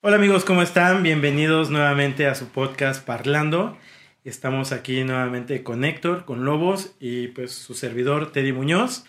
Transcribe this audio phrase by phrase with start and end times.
[0.00, 1.02] Hola amigos, ¿cómo están?
[1.02, 3.76] Bienvenidos nuevamente a su podcast Parlando.
[4.22, 9.04] Estamos aquí nuevamente con Héctor, con Lobos y pues su servidor Teddy Muñoz.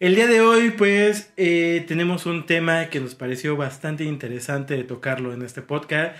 [0.00, 4.82] El día de hoy pues eh, tenemos un tema que nos pareció bastante interesante de
[4.82, 6.16] tocarlo en este podcast,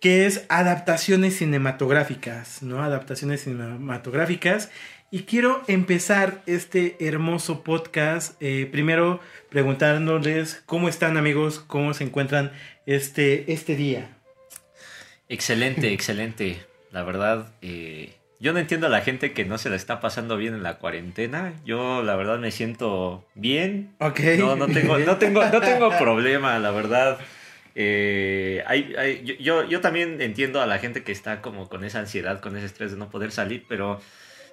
[0.00, 2.82] que es adaptaciones cinematográficas, ¿no?
[2.82, 4.70] Adaptaciones cinematográficas.
[5.10, 9.20] Y quiero empezar este hermoso podcast eh, primero
[9.50, 12.50] preguntándoles cómo están amigos, cómo se encuentran
[12.86, 14.16] este, este día.
[15.28, 16.60] Excelente, excelente.
[16.90, 20.36] La verdad, eh, yo no entiendo a la gente que no se la está pasando
[20.36, 21.54] bien en la cuarentena.
[21.64, 23.94] Yo, la verdad, me siento bien.
[24.00, 24.20] Ok.
[24.38, 27.18] No, no tengo, no tengo, no tengo problema, la verdad.
[27.76, 32.40] Eh, hay, yo, yo, también entiendo a la gente que está como con esa ansiedad,
[32.40, 34.00] con ese estrés de no poder salir, pero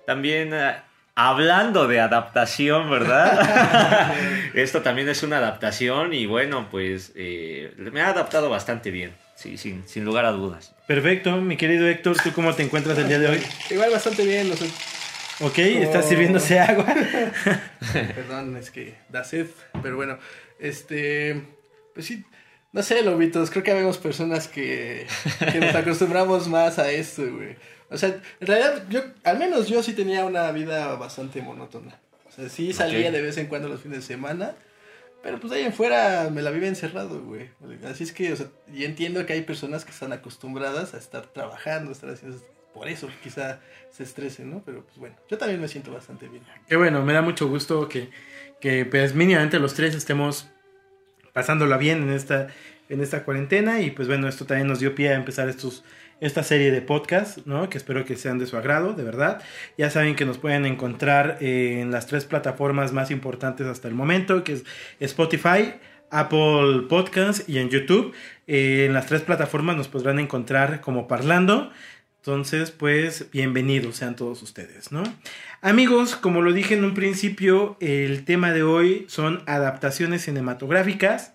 [0.05, 0.75] también eh,
[1.15, 4.13] hablando de adaptación, ¿verdad?
[4.53, 9.57] Esto también es una adaptación y bueno, pues eh, me ha adaptado bastante bien, sí,
[9.57, 10.73] sin, sin lugar a dudas.
[10.87, 13.41] Perfecto, mi querido Héctor, ¿tú cómo te encuentras el día de hoy?
[13.69, 14.69] Igual bastante bien, no sé.
[15.39, 16.85] Ok, ¿estás sirviéndose agua?
[17.93, 19.47] Perdón, es que da sed,
[19.81, 20.19] pero bueno,
[20.59, 21.41] este,
[21.93, 22.23] pues sí,
[22.71, 25.07] no sé, lobitos, creo que habemos personas que,
[25.51, 27.55] que nos acostumbramos más a esto, güey.
[27.89, 31.99] O sea, en realidad, yo, al menos yo sí tenía una vida bastante monótona.
[32.27, 34.55] O sea, sí salía de vez en cuando los fines de semana,
[35.21, 37.49] pero pues ahí en fuera me la vive encerrado, güey.
[37.85, 41.27] Así es que, o sea, y entiendo que hay personas que están acostumbradas a estar
[41.27, 42.39] trabajando, estar haciendo...
[42.73, 43.59] Por eso quizá
[43.91, 44.63] se estresen, ¿no?
[44.65, 46.43] Pero pues bueno, yo también me siento bastante bien.
[46.67, 48.09] Qué bueno, me da mucho gusto que,
[48.59, 50.49] que pues mínimamente los tres estemos
[51.33, 52.47] pasándola bien en esta,
[52.89, 55.83] en esta cuarentena y pues bueno, esto también nos dio pie a empezar estos
[56.23, 57.69] esta serie de podcasts, ¿no?
[57.69, 59.41] Que espero que sean de su agrado, de verdad.
[59.77, 64.43] Ya saben que nos pueden encontrar en las tres plataformas más importantes hasta el momento,
[64.45, 64.63] que es
[65.01, 65.73] Spotify,
[66.09, 68.13] Apple Podcasts y en YouTube.
[68.47, 71.71] Eh, en las tres plataformas nos podrán encontrar como Parlando.
[72.21, 75.03] Entonces, pues, bienvenidos sean todos ustedes, ¿no?
[75.61, 81.33] Amigos, como lo dije en un principio, el tema de hoy son adaptaciones cinematográficas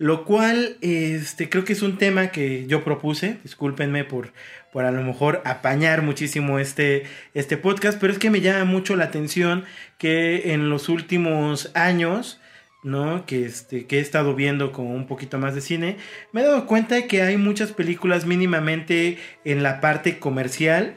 [0.00, 4.32] lo cual este, creo que es un tema que yo propuse, discúlpenme por,
[4.72, 7.02] por a lo mejor apañar muchísimo este,
[7.34, 9.66] este podcast, pero es que me llama mucho la atención
[9.98, 12.40] que en los últimos años,
[12.82, 13.26] ¿no?
[13.26, 15.98] Que, este, que he estado viendo como un poquito más de cine,
[16.32, 20.94] me he dado cuenta de que hay muchas películas mínimamente en la parte comercial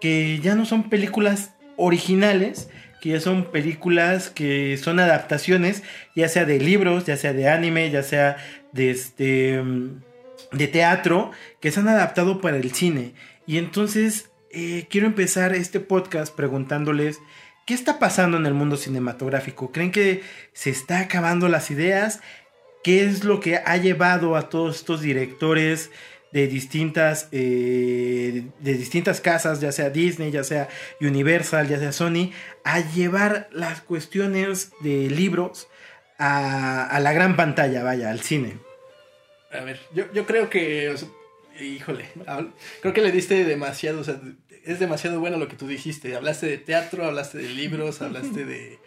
[0.00, 5.82] que ya no son películas originales, que son películas que son adaptaciones,
[6.14, 8.36] ya sea de libros, ya sea de anime, ya sea
[8.72, 9.62] de este
[10.52, 11.30] de teatro,
[11.60, 13.14] que se han adaptado para el cine.
[13.46, 17.20] Y entonces eh, quiero empezar este podcast preguntándoles
[17.66, 19.72] qué está pasando en el mundo cinematográfico.
[19.72, 22.20] ¿Creen que se está acabando las ideas?
[22.82, 25.90] ¿Qué es lo que ha llevado a todos estos directores?
[26.32, 30.68] De distintas, eh, de distintas casas, ya sea Disney, ya sea
[31.00, 32.32] Universal, ya sea Sony,
[32.64, 35.68] a llevar las cuestiones de libros
[36.18, 38.58] a, la gran pantalla, vaya, al cine.
[39.52, 40.94] A ver, yo, yo creo que,
[41.60, 42.06] híjole,
[42.80, 44.20] creo que le diste demasiado, o sea,
[44.64, 46.16] es demasiado bueno lo que tú dijiste.
[46.16, 48.78] Hablaste de teatro, hablaste de libros, hablaste de,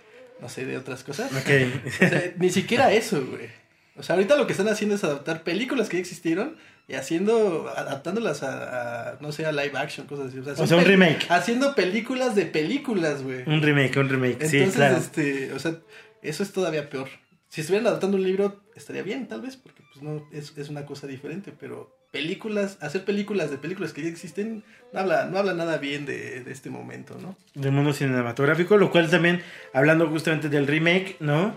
[0.41, 1.31] no sé, de otras cosas.
[1.31, 2.37] Ok.
[2.37, 3.47] ni siquiera eso, güey.
[3.95, 6.57] O sea, ahorita lo que están haciendo es adaptar películas que ya existieron
[6.89, 10.39] y haciendo, adaptándolas a, no sé, a live action, cosas así.
[10.39, 11.27] O sea, un remake.
[11.29, 13.43] Haciendo películas de películas, güey.
[13.45, 14.97] Un remake, un remake, Entonces, sí, claro.
[14.97, 15.75] este, o sea,
[16.23, 17.07] eso es todavía peor.
[17.47, 20.87] Si estuvieran adaptando un libro, estaría bien, tal vez, porque pues no, es, es una
[20.87, 25.53] cosa diferente, pero películas, hacer películas de películas que ya existen, no habla, no habla
[25.53, 27.37] nada bien de, de este momento, ¿no?
[27.53, 31.53] Del mundo cinematográfico, lo cual también, hablando justamente del remake, ¿no?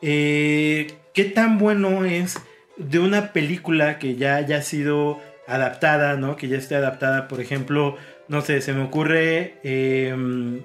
[0.00, 2.38] Eh, ¿Qué tan bueno es
[2.76, 6.36] de una película que ya haya sido adaptada, ¿no?
[6.36, 7.96] Que ya esté adaptada, por ejemplo,
[8.28, 10.62] no sé, se me ocurre em,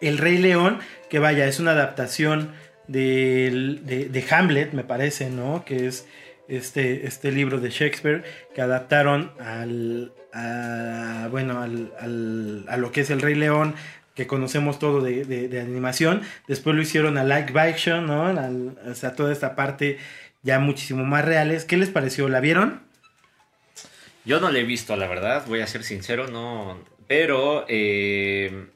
[0.00, 0.78] El Rey León,
[1.08, 2.52] que vaya, es una adaptación
[2.86, 5.64] de, de, Hamlet, me parece, ¿no?
[5.64, 6.06] Que es
[6.48, 13.10] este, este libro de Shakespeare que adaptaron al, a, bueno, al, a lo que es
[13.10, 13.74] El Rey León,
[14.14, 16.22] que conocemos todo de, de animación.
[16.48, 18.34] Después lo hicieron a Like Action, ¿no?
[18.90, 19.98] o sea, toda esta parte
[20.42, 21.64] ya muchísimo más reales.
[21.64, 22.28] ¿Qué les pareció?
[22.28, 22.82] ¿La vieron?
[24.24, 26.78] Yo no la he visto, la verdad, voy a ser sincero, no.
[27.06, 28.66] Pero eh,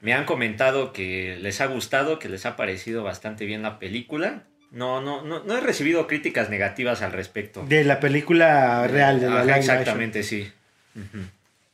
[0.00, 4.44] me han comentado que les ha gustado, que les ha parecido bastante bien la película.
[4.70, 7.64] No, no, no, no he recibido críticas negativas al respecto.
[7.66, 10.48] De la película real, de la Exactamente, sí.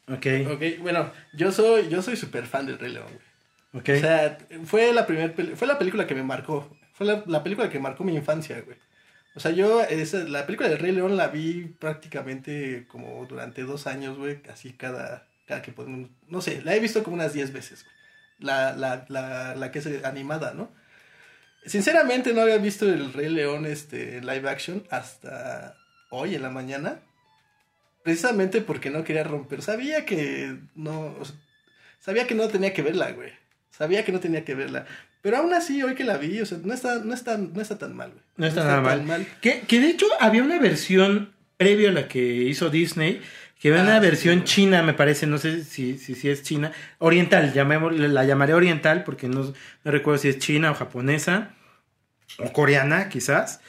[0.08, 0.26] Ok.
[0.52, 3.06] Ok, bueno, yo soy, yo soy súper fan del Rey León,
[3.76, 3.99] Okay.
[3.99, 6.70] O sea, fue la, primer, fue la película que me marcó.
[6.93, 8.76] Fue la, la película que marcó mi infancia, güey.
[9.37, 13.87] O sea, yo esa, la película del Rey León la vi prácticamente como durante dos
[13.87, 17.53] años, güey, así cada, cada que podemos, no sé, la he visto como unas 10
[17.53, 17.95] veces, güey.
[18.39, 20.71] La, la, la, la que es animada, ¿no?
[21.67, 25.77] Sinceramente no había visto el Rey León este, live action hasta
[26.11, 27.01] hoy en la mañana.
[28.03, 29.63] Precisamente porque no quería romper.
[29.63, 31.17] Sabía que no.
[32.01, 33.33] sabía que no tenía que verla, güey.
[33.71, 34.87] Sabía que no tenía que verla.
[35.25, 37.79] Pero aún así, hoy que la vi, o sea, no está, no está, no está
[37.79, 38.23] tan mal, güey.
[38.37, 39.26] No está nada mal.
[39.41, 43.23] Que, que de hecho había una versión previo a la que hizo Disney,
[43.59, 46.43] que había Ah, una sí, versión china, me parece, no sé si, si, si es
[46.43, 49.55] china, oriental, la llamaré oriental porque no,
[49.85, 51.53] no recuerdo si es china o japonesa,
[52.37, 53.61] o coreana quizás,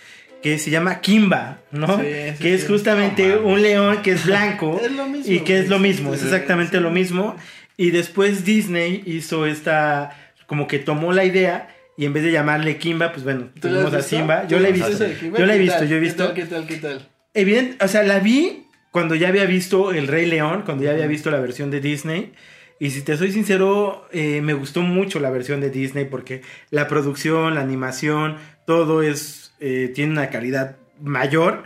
[0.43, 1.87] que se llama Kimba, ¿no?
[1.87, 2.03] Sí,
[2.37, 5.79] que es justamente un león que es blanco Es lo mismo, y que es lo
[5.79, 7.37] mismo, es exactamente lo mismo.
[7.77, 12.77] Y después Disney hizo esta, como que tomó la idea y en vez de llamarle
[12.77, 14.01] Kimba, pues bueno, ¿Tú la has tuvimos a?
[14.01, 14.47] Simba.
[14.47, 14.89] Yo ¿Tú la he visto.
[15.37, 16.25] Yo la he ¿Qué visto, yo he ¿Qué visto.
[16.25, 16.67] tal, ¿Qué tal?
[16.67, 17.09] ¿Qué tal?
[17.33, 21.07] Evidente, o sea, la vi cuando ya había visto El Rey León, cuando ya había
[21.07, 22.33] visto la versión de Disney.
[22.79, 26.87] Y si te soy sincero, eh, me gustó mucho la versión de Disney porque la
[26.87, 28.37] producción, la animación,
[28.67, 31.63] todo es eh, tiene una calidad mayor.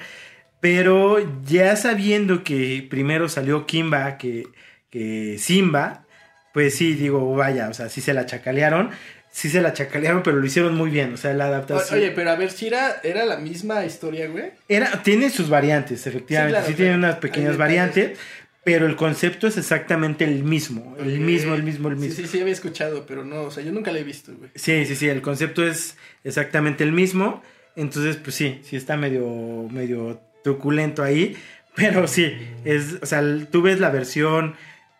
[0.59, 4.47] Pero ya sabiendo que primero salió Kimba que,
[4.89, 6.05] que Simba,
[6.54, 8.92] pues sí, digo, vaya, o sea, sí se la chacalearon.
[9.31, 11.13] Sí se la chacalearon, pero lo hicieron muy bien.
[11.13, 12.00] O sea, la adaptación.
[12.00, 14.51] Oye, pero a ver, si era, era la misma historia, güey.
[14.68, 16.62] Era, tiene sus variantes, efectivamente.
[16.66, 18.18] Sí, tiene unas pequeñas variantes,
[18.63, 20.96] pero el concepto es exactamente el mismo.
[21.00, 22.16] El mismo, el mismo, el mismo.
[22.16, 24.50] Sí, sí, sí, había escuchado, pero no, o sea, yo nunca la he visto, güey.
[24.56, 27.44] Sí, sí, sí, el concepto es exactamente el mismo.
[27.75, 31.38] Entonces, pues sí, sí está medio, medio truculento ahí.
[31.75, 32.36] Pero sí,
[32.66, 34.56] es, o sea, tú ves la versión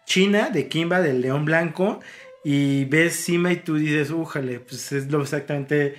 [0.09, 2.01] china de Kimba, del león blanco,
[2.44, 5.95] y ves Simba y tú dices, újale, pues es lo, exactamente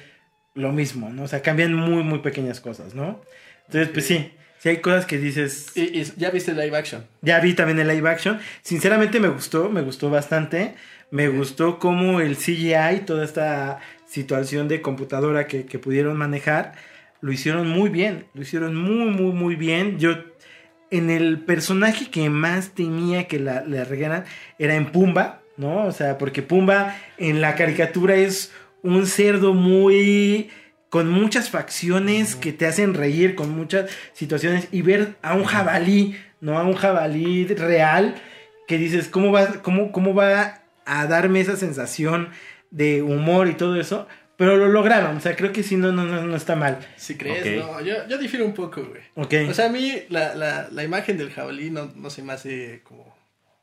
[0.54, 1.22] lo mismo, ¿no?
[1.22, 3.22] O sea, cambian muy, muy pequeñas cosas, ¿no?
[3.66, 5.68] Entonces, pues sí, sí hay cosas que dices...
[5.76, 7.06] Y, y ya viste el live action.
[7.22, 8.40] Ya vi también el live action.
[8.62, 10.74] Sinceramente me gustó, me gustó bastante.
[11.12, 13.78] Me gustó cómo el CGI, toda esta
[14.08, 16.72] situación de computadora que, que pudieron manejar,
[17.20, 18.26] lo hicieron muy bien.
[18.34, 20.00] Lo hicieron muy, muy, muy bien.
[20.00, 20.16] Yo,
[20.90, 24.24] en el personaje que más temía que la, regaran
[24.58, 25.86] era en Pumba, ¿no?
[25.86, 28.52] O sea, porque Pumba en la caricatura es
[28.82, 30.50] un cerdo muy
[30.88, 36.16] con muchas facciones que te hacen reír, con muchas situaciones, y ver a un jabalí,
[36.40, 36.58] ¿no?
[36.58, 38.16] A un jabalí real,
[38.66, 42.30] que dices, ¿cómo va, cómo, cómo va a darme esa sensación
[42.72, 44.08] de humor y todo eso?
[44.40, 46.78] Pero lo lograron, o sea, creo que sí, no, no, no, no está mal.
[46.96, 49.02] Si crees, no, yo, yo difiero un poco, güey.
[49.14, 49.50] Ok.
[49.50, 52.80] O sea, a mí la, la, la imagen del jabalí no, no se me hace
[52.82, 53.14] como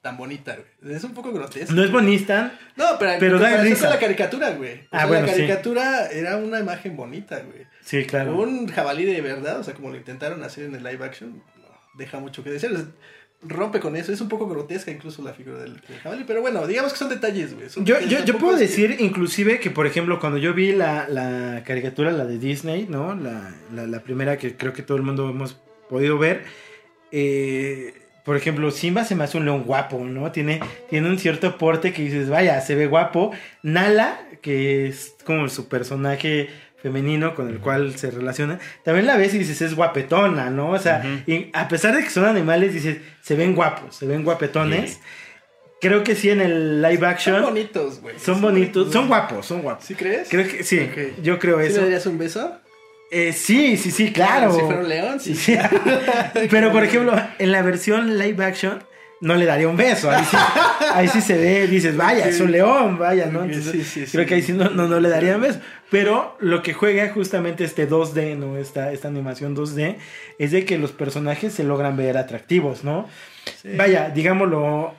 [0.04, 0.96] tan bonita, güey.
[0.96, 1.74] Es un poco grotesca.
[1.74, 3.88] no es bonita, No, pero, pero da risa.
[3.88, 4.76] con la caricatura, güey.
[4.76, 5.40] O Ah, sea, bueno, la sí.
[5.40, 7.66] caricatura era una imagen bonita, güey.
[7.82, 8.38] sí, claro.
[8.38, 11.68] Un jabalí de verdad, o sea, como lo intentaron hacer en el live action, no,
[11.96, 12.74] deja mucho que desear.
[13.44, 16.66] Rompe con eso, es un poco grotesca incluso la figura del, del jabalí, pero bueno,
[16.66, 17.68] digamos que son detalles, güey.
[17.86, 21.64] Yo, detalles, yo, yo puedo decir inclusive que, por ejemplo, cuando yo vi la, la
[21.64, 23.14] caricatura, la de Disney, ¿no?
[23.16, 25.56] La, la, la primera que creo que todo el mundo hemos
[25.88, 26.46] podido ver,
[27.12, 27.94] eh,
[28.28, 30.34] por ejemplo, Simba se me hace un león guapo, ¿no?
[30.34, 33.32] Tiene, tiene un cierto porte que dices, vaya, se ve guapo.
[33.64, 36.50] Nala, que es como su personaje
[36.82, 40.72] femenino con el cual se relaciona, también la ves y dices, es guapetona, ¿no?
[40.72, 44.24] O sea, y a pesar de que son animales, dices, se ven guapos, se ven
[44.24, 44.92] guapetones.
[44.94, 45.00] Sí.
[45.80, 48.16] Creo que sí en el live Son action bonitos, güey.
[48.18, 49.86] son bonitos, son guapos, son guapos.
[49.86, 50.28] ¿Sí crees?
[50.30, 50.90] Creo que sí,
[51.22, 51.78] yo creo ¿Sí eso.
[51.78, 52.58] le darías un beso?
[53.12, 54.52] Eh, sí, sí, sí, claro.
[54.54, 55.36] Si fuera un león, sí.
[55.36, 55.58] Sí.
[56.50, 58.84] Pero por ejemplo, en la versión live action
[59.22, 60.12] no le daría un beso.
[60.12, 60.38] Ahí sí,
[60.94, 63.44] ahí sí se ve, dices, vaya, es un león, vaya, ¿no?
[63.44, 65.60] Entonces, sí, sí, creo que ahí sí no, no, no le daría un beso.
[65.90, 68.58] Pero lo que juega justamente este 2D, ¿no?
[68.58, 69.96] Esta, esta animación 2D,
[70.38, 73.08] es de que los personajes se logran ver atractivos, ¿no?
[73.76, 74.94] Vaya, digámoslo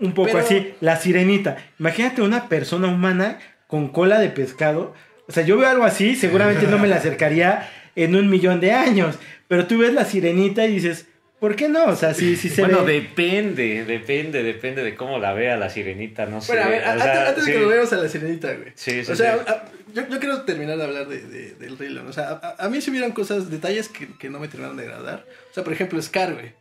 [0.00, 1.56] un poco Pero- así, la sirenita.
[1.78, 4.94] Imagínate una persona humana con cola de pescado.
[5.28, 8.72] O sea, yo veo algo así, seguramente no me la acercaría en un millón de
[8.72, 9.18] años.
[9.48, 11.06] Pero tú ves la sirenita y dices,
[11.44, 11.84] ¿por qué no?
[11.84, 12.94] O sea, sí, sí se bueno, ve.
[13.02, 16.52] depende, depende, depende de cómo la vea la sirenita, no sé.
[16.52, 18.72] Bueno, a ver, antes, sea, antes de que lo veamos a la sirenita, güey.
[18.74, 19.44] Sí, sí, O sea, sí.
[19.46, 22.06] a- yo, yo quiero terminar de hablar de, de- del Rey León.
[22.08, 24.84] O sea, a, a mí sí hubieron cosas, detalles que, que no me terminaron de
[24.84, 25.26] agradar.
[25.50, 26.52] O sea, por ejemplo, Scar, güey.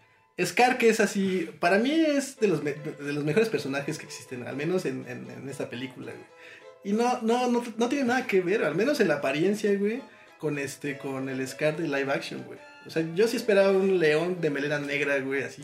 [0.46, 4.06] Scar, que es así, para mí es de los, me- de los mejores personajes que
[4.06, 6.25] existen, al menos en, en, en esta película, güey.
[6.84, 10.02] Y no, no, no, no tiene nada que ver, al menos en la apariencia, güey,
[10.40, 12.60] con este, con el Scar de live action, güey.
[12.86, 15.63] O sea, yo sí esperaba un león de melena negra, güey, así.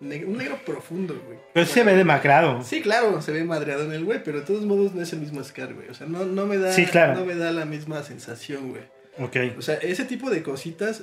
[0.00, 1.38] Ne- un negro profundo, güey.
[1.52, 2.62] Pero sí se ve demacrado.
[2.64, 5.20] Sí, claro, se ve madreado en el güey, pero de todos modos no es el
[5.20, 5.88] mismo Scar, güey.
[5.88, 7.14] O sea, no, no me da Sí, claro.
[7.14, 8.82] no me da la misma sensación, güey.
[9.18, 9.36] Ok.
[9.58, 11.02] O sea, ese tipo de cositas,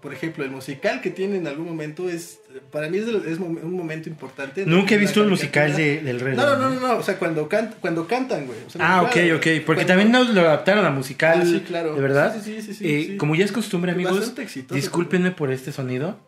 [0.00, 2.40] por ejemplo, el musical que tiene en algún momento es,
[2.70, 3.06] para mí es,
[3.38, 4.64] un momento importante.
[4.64, 5.66] Nunca he visto un caricatura.
[5.66, 7.48] musical de, del Rey No, no, no, no, o sea, cuando,
[7.80, 8.58] cuando cantan, güey.
[8.66, 9.42] o sea, Ah, ok, claro, ok.
[9.42, 11.40] Porque cuando- también nos lo adaptaron a musical.
[11.42, 11.94] Ah, sí, claro.
[11.94, 12.34] ¿De verdad?
[12.42, 13.16] Sí, sí, sí, sí, Eh, sí.
[13.18, 14.74] Como ya es costumbre, amigos, exitoso.
[14.74, 16.18] discúlpenme por este sonido.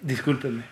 [0.00, 0.62] Discúlpenme.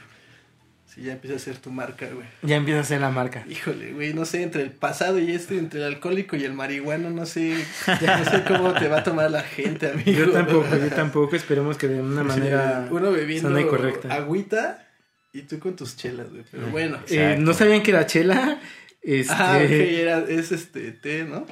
[0.95, 2.27] Sí, ya empieza a ser tu marca, güey.
[2.43, 3.45] Ya empieza a ser la marca.
[3.49, 7.09] Híjole, güey, no sé, entre el pasado y este, entre el alcohólico y el marihuano,
[7.09, 7.55] no sé,
[7.87, 10.11] no sé cómo te va a tomar la gente, amigo.
[10.13, 11.35] Yo tampoco, yo tampoco.
[11.35, 14.13] Esperemos que de una manera Sí, Uno bebiendo sana y correcta.
[14.15, 14.87] agüita
[15.33, 16.45] y tú con tus chelas, güey.
[16.51, 16.99] Pero bueno.
[17.09, 18.61] Eh, no sabían que era chela.
[19.01, 21.47] Este, Ah, ok, era, es este té, ¿no?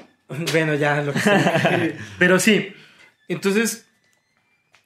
[0.53, 1.89] Bueno, ya lo que sea.
[2.19, 2.75] Pero sí.
[3.27, 3.87] Entonces,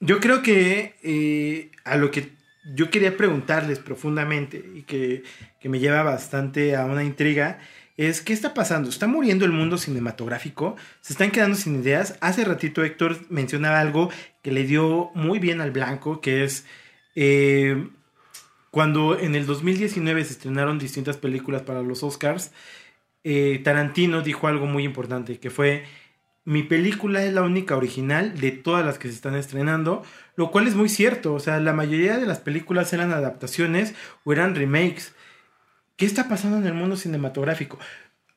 [0.00, 2.30] yo creo que eh, a lo que
[2.64, 5.22] yo quería preguntarles profundamente y que,
[5.60, 7.58] que me lleva bastante a una intriga
[7.96, 8.88] es qué está pasando.
[8.88, 10.76] ¿Está muriendo el mundo cinematográfico?
[11.00, 12.16] ¿Se están quedando sin ideas?
[12.20, 14.10] Hace ratito Héctor mencionaba algo
[14.42, 16.66] que le dio muy bien al blanco, que es
[17.14, 17.88] eh,
[18.70, 22.50] cuando en el 2019 se estrenaron distintas películas para los Oscars,
[23.22, 25.84] eh, Tarantino dijo algo muy importante, que fue,
[26.44, 30.02] mi película es la única original de todas las que se están estrenando,
[30.36, 34.32] lo cual es muy cierto, o sea, la mayoría de las películas eran adaptaciones o
[34.32, 35.14] eran remakes.
[35.96, 37.78] ¿Qué está pasando en el mundo cinematográfico?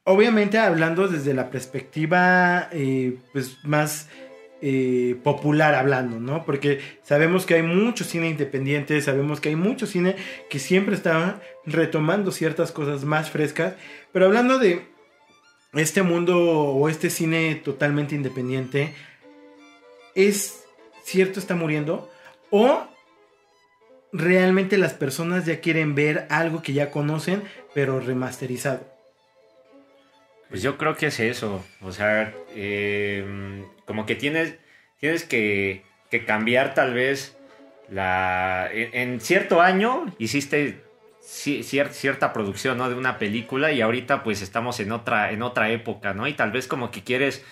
[0.03, 4.07] Obviamente hablando desde la perspectiva eh, pues más
[4.61, 6.45] eh, popular hablando, ¿no?
[6.45, 10.15] Porque sabemos que hay mucho cine independiente, sabemos que hay mucho cine
[10.49, 13.73] que siempre está retomando ciertas cosas más frescas,
[14.11, 14.87] pero hablando de
[15.73, 18.93] este mundo o este cine totalmente independiente,
[20.15, 20.66] ¿es
[21.07, 22.11] cierto está muriendo?
[22.51, 22.85] ¿O
[24.11, 28.85] realmente las personas ya quieren ver algo que ya conocen, pero remasterizado?
[30.49, 31.63] Pues yo creo que es eso.
[31.81, 34.55] O sea, eh, como que tienes,
[34.99, 37.37] tienes que, que cambiar tal vez
[37.89, 38.69] la...
[38.71, 40.81] En, cierto año hiciste
[41.21, 42.89] ci- cier- cierta producción, ¿no?
[42.89, 46.27] De una película y ahorita pues estamos en otra, en otra época, ¿no?
[46.27, 47.43] Y tal vez como que quieres,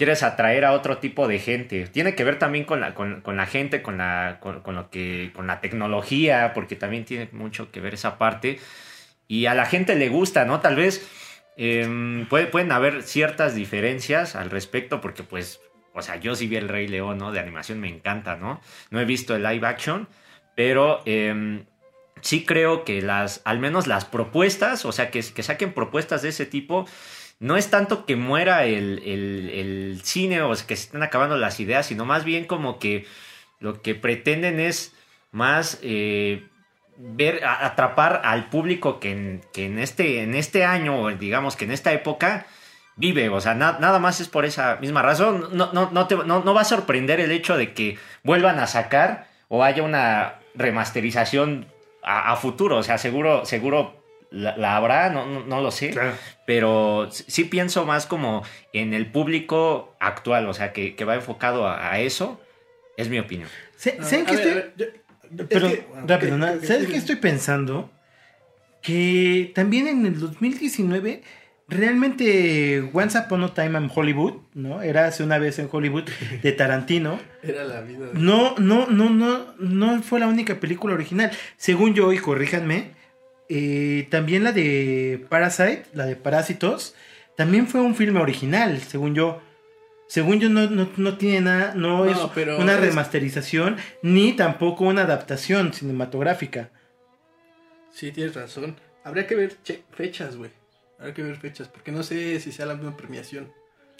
[0.00, 1.86] quieres atraer a otro tipo de gente.
[1.88, 4.88] Tiene que ver también con la, con, con la gente, con la, con, con lo
[4.88, 8.58] que, con la tecnología, porque también tiene mucho que ver esa parte.
[9.28, 10.60] Y a la gente le gusta, ¿no?
[10.60, 11.06] Tal vez
[11.58, 15.60] eh, puede- pueden haber ciertas diferencias al respecto, porque pues,
[15.92, 17.30] o sea, yo sí vi el Rey León, ¿no?
[17.30, 18.62] De animación me encanta, ¿no?
[18.88, 20.08] No he visto el live action,
[20.56, 21.64] pero eh,
[22.22, 26.30] sí creo que las, al menos las propuestas, o sea, que, que saquen propuestas de
[26.30, 26.86] ese tipo,
[27.40, 31.86] no es tanto que muera el, el- cine o que se estén acabando las ideas,
[31.86, 33.06] sino más bien como que
[33.58, 34.94] lo que pretenden es
[35.32, 36.46] más eh,
[36.96, 41.72] ver, atrapar al público que en, que en este, en este año, digamos que en
[41.72, 42.46] esta época,
[42.96, 43.28] vive.
[43.30, 45.48] O sea, na- nada más es por esa misma razón.
[45.52, 48.66] No, no, no, te- no, no va a sorprender el hecho de que vuelvan a
[48.66, 51.66] sacar o haya una remasterización
[52.02, 52.76] a, a futuro.
[52.78, 53.99] O sea, seguro, seguro
[54.30, 55.90] la, la habrá, no, no, no lo sé.
[55.90, 56.12] Claro.
[56.46, 61.66] Pero sí pienso más como en el público actual, o sea, que, que va enfocado
[61.66, 62.40] a, a eso.
[62.96, 63.48] Es mi opinión.
[63.76, 67.16] ¿Saben No, qué estoy- a ver, yo- es Pero, que- rápido, ok, ¿sabes qué estoy
[67.16, 67.90] pensando?
[68.82, 71.22] Que también en el 2019,
[71.68, 74.82] realmente Once Upon a Time in Hollywood, ¿no?
[74.82, 76.04] Era hace una vez en Hollywood
[76.42, 77.18] de Tarantino.
[77.42, 78.06] Era la vida.
[78.08, 81.30] de- No, no, no, no, no fue la única película original.
[81.56, 82.92] Según yo, y corríjanme,
[83.50, 86.94] eh, también la de Parasite, la de Parásitos,
[87.36, 89.42] también fue un filme original, según yo.
[90.08, 94.32] Según yo, no, no, no tiene nada, no, No, es pero una es- remasterización, ni
[94.32, 96.70] tampoco una adaptación cinematográfica.
[97.92, 98.76] Sí, tienes razón.
[99.04, 99.56] Habría que ver
[99.92, 100.50] fechas, güey.
[100.98, 103.52] Habría que ver fechas, porque no sé si sea la misma premiación.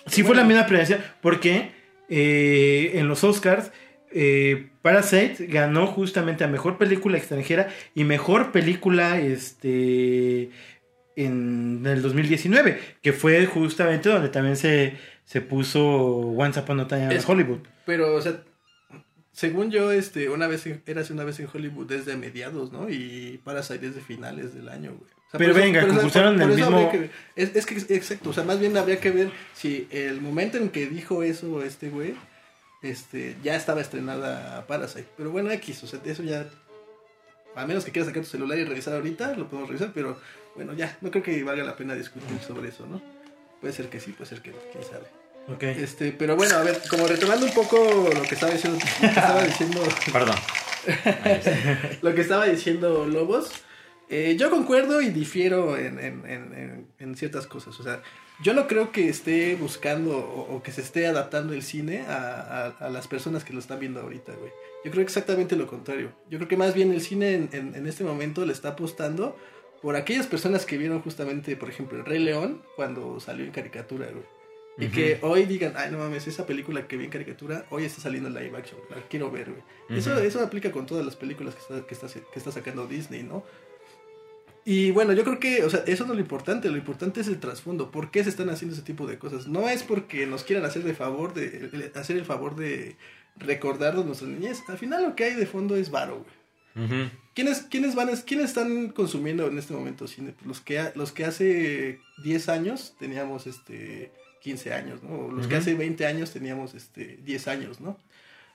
[0.07, 1.73] Sí fue la misma premiación, porque
[2.09, 3.71] eh, en los Oscars
[4.13, 10.51] eh, Parasite ganó justamente a Mejor Película Extranjera y Mejor Película este,
[11.17, 17.15] en el 2019, que fue justamente donde también se, se puso Once Upon a Time
[17.15, 17.61] Es- Hollywood.
[17.87, 18.43] Pero, o sea,
[19.33, 22.89] según yo, este, una vez, en- era una vez en Hollywood desde mediados, ¿no?
[22.91, 25.11] Y Parasite desde finales del año, güey.
[25.29, 28.33] O sea, Pero eso- venga, concursaron en el mismo- que- es, es que, exacto, o
[28.33, 32.15] sea, más bien habría que ver si el momento en que dijo eso este güey,
[32.83, 35.09] este, ya estaba estrenada Parasite.
[35.17, 36.47] Pero bueno, X, o sea, eso ya,
[37.55, 40.19] a menos que quieras sacar tu celular y revisar ahorita, lo podemos revisar, pero
[40.57, 43.01] bueno, ya, no creo que valga la pena discutir sobre eso, ¿no?
[43.61, 45.07] Puede ser que sí, puede ser que no, quién sabe.
[45.49, 45.63] Ok.
[45.63, 49.07] Este, pero bueno, a ver, como retomando un poco lo que estaba diciendo, lo que
[49.07, 49.83] estaba diciendo,
[50.13, 50.37] Perdón.
[52.03, 53.51] lo que estaba diciendo Lobos,
[54.11, 57.79] Eh, yo concuerdo y difiero en, en, en, en, ciertas cosas.
[57.79, 58.03] O sea,
[58.43, 62.41] yo no creo que esté buscando o, o que se esté adaptando el cine a,
[62.41, 64.51] a, a, las personas que lo están viendo ahorita, güey.
[64.85, 66.13] Yo creo exactamente lo contrario.
[66.29, 69.37] Yo creo que más bien el cine en, este momento le está apostando
[69.81, 74.09] por aquellas personas que vieron justamente, por ejemplo, El Rey León cuando salió en caricatura,
[74.11, 74.25] güey.
[74.79, 78.01] Y que hoy digan, ay, no mames, esa película que vi en caricatura, hoy está
[78.01, 79.99] saliendo en live action, la quiero ver, güey.
[79.99, 83.23] eso, eso aplica con todas las películas que está, que, está, que está sacando Disney,
[83.23, 83.45] ¿no?
[84.65, 87.29] Y bueno, yo creo que, o sea, eso no es lo importante, lo importante es
[87.29, 87.91] el trasfondo.
[87.91, 89.47] ¿Por qué se están haciendo ese tipo de cosas?
[89.47, 92.97] No es porque nos quieran hacer de favor de hacer el favor de
[93.37, 94.63] recordarnos nuestras niñez.
[94.69, 96.41] Al final lo que hay de fondo es varo, güey.
[97.35, 100.35] ¿Quiénes, ¿Quiénes, van, ¿Quiénes están consumiendo en este momento cine?
[100.45, 104.13] Los que, los que hace 10 años teníamos este
[104.43, 105.31] 15 años, ¿no?
[105.31, 107.99] Los que hace 20 años teníamos este 10 años, ¿no?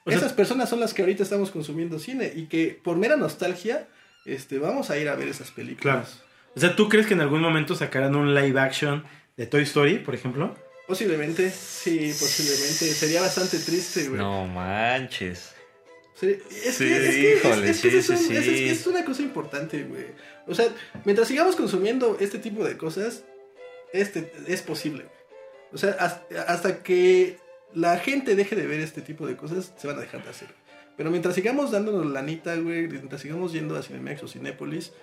[0.06, 3.88] Esas personas son las que ahorita estamos consumiendo cine y que por mera nostalgia
[4.26, 5.82] este, vamos a ir a ver esas películas.
[5.82, 6.26] Claro.
[6.56, 9.04] O sea, ¿tú crees que en algún momento sacarán un live action
[9.38, 10.56] de Toy Story, por ejemplo?
[10.88, 12.86] Posiblemente, sí, posiblemente.
[12.94, 14.20] Sería bastante triste, güey.
[14.20, 15.56] No manches.
[16.22, 20.06] Es, sí, que, es, una cosa importante, güey.
[20.48, 20.68] O sea,
[21.04, 23.24] mientras sigamos consumiendo este tipo de cosas,
[23.92, 25.08] este es posible.
[25.74, 25.92] O sea,
[26.48, 27.38] hasta, que
[27.74, 30.48] la gente deje de ver este tipo de cosas, se van a dejar de hacer.
[30.98, 34.94] Pero mientras sigamos dándonos lanita, güey, mientras sigamos yendo a Cinemex o Cinépolis,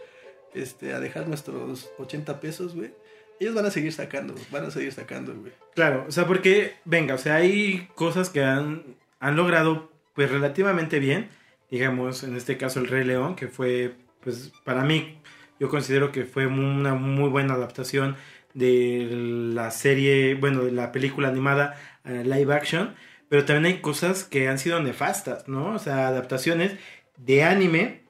[0.55, 2.93] este, a dejar nuestros 80 pesos, güey,
[3.41, 5.53] ellos van a seguir sacando, van a seguir sacando, güey.
[5.75, 10.99] Claro, o sea, porque, venga, o sea, hay cosas que han, han logrado, pues, relativamente
[10.99, 11.29] bien.
[11.71, 15.19] Digamos, en este caso, El Rey León, que fue, pues, para mí,
[15.59, 18.17] yo considero que fue una muy buena adaptación
[18.55, 19.09] de
[19.55, 22.95] la serie, bueno, de la película animada live action.
[23.33, 25.75] Pero también hay cosas que han sido nefastas, ¿no?
[25.75, 26.73] O sea, adaptaciones
[27.17, 28.03] de anime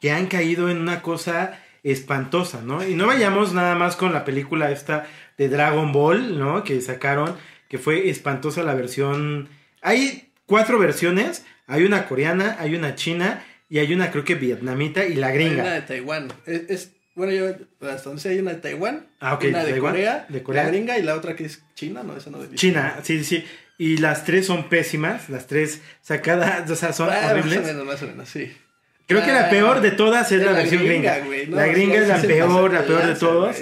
[0.00, 2.86] que han caído en una cosa espantosa, ¿no?
[2.86, 6.62] Y no vayamos nada más con la película esta de Dragon Ball, ¿no?
[6.62, 7.34] Que sacaron,
[7.68, 9.48] que fue espantosa la versión.
[9.82, 15.04] Hay cuatro versiones, hay una coreana, hay una china y hay una creo que vietnamita
[15.04, 15.64] y la gringa.
[15.64, 16.32] Hay una de Taiwán.
[16.46, 17.48] Es, bueno, yo
[17.80, 21.02] hasta donde hay una de Taiwán, ah, una de Corea, de Corea, la gringa y
[21.02, 23.44] la otra que es China, no, esa no de China, sí, sí.
[23.78, 27.58] Y las tres son pésimas, las tres sacadas, o sea, son ah, horribles.
[27.58, 28.52] Más o menos, más o menos, sí.
[29.06, 31.18] Creo que la peor de todas es la, versión gringa.
[31.48, 33.56] la gringa es la peor, la peor de todos.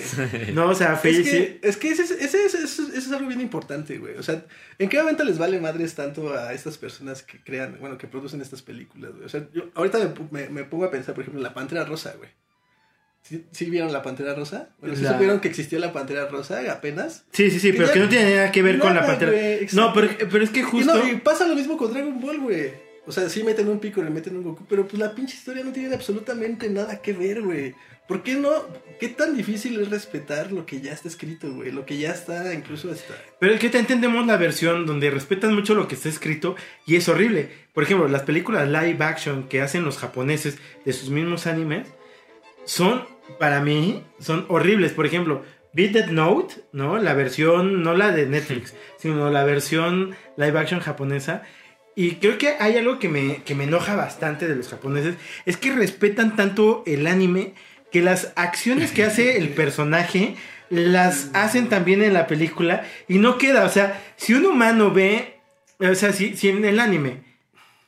[0.55, 4.17] No, o sea, es que, es que ese, ese, ese, es algo bien importante, güey.
[4.17, 4.43] O sea,
[4.79, 8.41] ¿en qué momento les vale madres tanto a estas personas que crean, bueno, que producen
[8.41, 9.27] estas películas, güey?
[9.27, 12.15] O sea, yo ahorita me, me, pongo a pensar, por ejemplo, en La Pantera Rosa,
[12.17, 12.31] güey.
[13.53, 14.69] ¿Sí, vieron La Pantera Rosa?
[14.81, 17.25] Bueno, ¿sí supieron que existió La Pantera Rosa apenas?
[17.33, 19.33] Sí, sí, sí, pero que no tiene nada que ver con La Pantera.
[19.73, 20.95] no, pero, pero es que justo...
[20.99, 22.85] Y, no, y pasa lo mismo con Dragon Ball, güey.
[23.07, 25.63] O sea, sí meten un pico, le meten un Goku, pero pues la pinche historia
[25.63, 27.75] no tiene absolutamente nada que ver, güey.
[28.09, 28.51] ¿Por qué no?
[29.01, 31.71] ¿Qué tan difícil es respetar lo que ya está escrito, güey?
[31.71, 33.15] Lo que ya está, incluso está.
[33.41, 36.55] Pero es que te entendemos la versión donde respetan mucho lo que está escrito
[36.87, 37.49] y es horrible.
[37.73, 41.89] Por ejemplo, las películas live action que hacen los japoneses de sus mismos animes
[42.65, 43.05] son,
[43.39, 44.93] para mí, son horribles.
[44.93, 46.99] Por ejemplo, Beat That Note, ¿no?
[46.99, 51.43] La versión, no la de Netflix, sino la versión live action japonesa
[51.97, 55.15] y creo que hay algo que me, que me enoja bastante de los japoneses,
[55.47, 57.55] es que respetan tanto el anime
[57.93, 60.35] que las acciones que hace el personaje
[60.71, 65.37] las hacen también en la película y no queda, o sea, si un humano ve,
[65.79, 67.23] o sea, si, si en el anime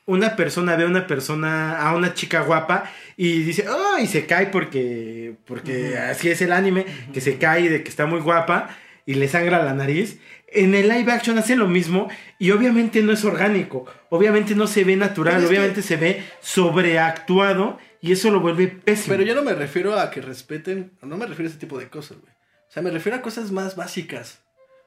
[0.07, 4.27] una persona ve a una persona, a una chica guapa y dice, oh, y se
[4.27, 8.77] cae porque, porque así es el anime, que se cae de que está muy guapa
[9.05, 13.13] y le sangra la nariz en el live action hacen lo mismo y obviamente no
[13.13, 18.69] es orgánico, obviamente no se ve natural, obviamente se ve sobreactuado y eso lo vuelve
[18.69, 19.17] pésimo.
[19.17, 21.89] Pero yo no me refiero a que respeten, no me refiero a ese tipo de
[21.89, 22.33] cosas, güey.
[22.33, 24.41] O sea, me refiero a cosas más básicas.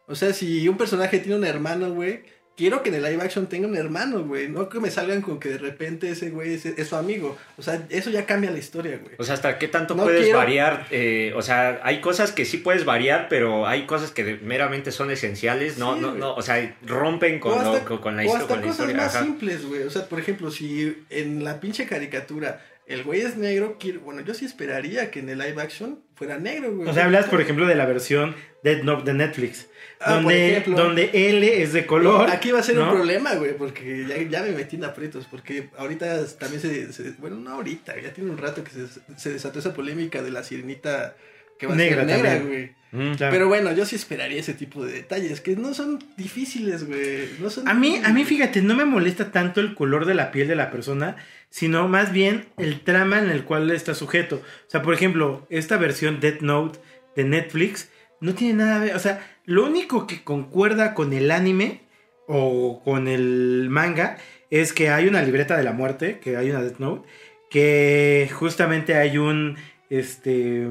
[0.07, 2.23] O sea, si un personaje tiene un hermano, güey,
[2.59, 4.49] quiero que en el live action tenga un hermano, güey.
[4.49, 7.37] No que me salgan con que de repente ese güey es, su amigo.
[7.57, 9.15] O sea, eso ya cambia la historia, güey.
[9.17, 10.85] O sea, ¿hasta qué tanto puedes variar?
[10.91, 15.09] Eh, o sea, hay cosas que sí puedes variar, pero hay cosas que meramente son
[15.09, 15.77] esenciales.
[15.77, 16.35] No, no, no.
[16.35, 19.83] O sea, rompen con, con, la, o hasta cosas más simples, güey.
[19.83, 24.33] O sea, por ejemplo, si en la pinche caricatura el güey es negro, bueno, yo
[24.33, 26.89] sí esperaría que en el live action fuera negro, güey.
[26.89, 29.68] O sea, hablas, por ejemplo, de la versión de Netflix.
[30.01, 32.29] Ah, donde, donde L es de color.
[32.29, 36.25] Aquí va a ser un problema, güey, porque ya, me metí en aprietos, porque ahorita
[36.37, 40.21] también se, Bueno, no ahorita, ya tiene un rato que se, se, desató esa polémica
[40.21, 41.15] de la sirenita
[41.57, 42.71] que va a Negra ser negra, güey.
[42.91, 43.15] Mm.
[43.15, 43.33] Claro.
[43.33, 47.29] Pero bueno, yo sí esperaría ese tipo de detalles, que no son difíciles, güey.
[47.41, 50.31] No son A mí, a mí, fíjate, no me molesta tanto el color de la
[50.31, 51.17] piel de la persona,
[51.49, 54.37] sino más bien el trama en el cual está sujeto.
[54.37, 56.79] O sea, por ejemplo, esta versión Death Note
[57.17, 57.89] de Netflix
[58.21, 58.95] no tiene nada que ver.
[58.95, 61.81] O sea, lo único que concuerda con el anime
[62.27, 64.17] o con el manga
[64.49, 67.07] es que hay una libreta de la muerte, que hay una Death Note,
[67.49, 69.57] que justamente hay un,
[69.89, 70.67] este,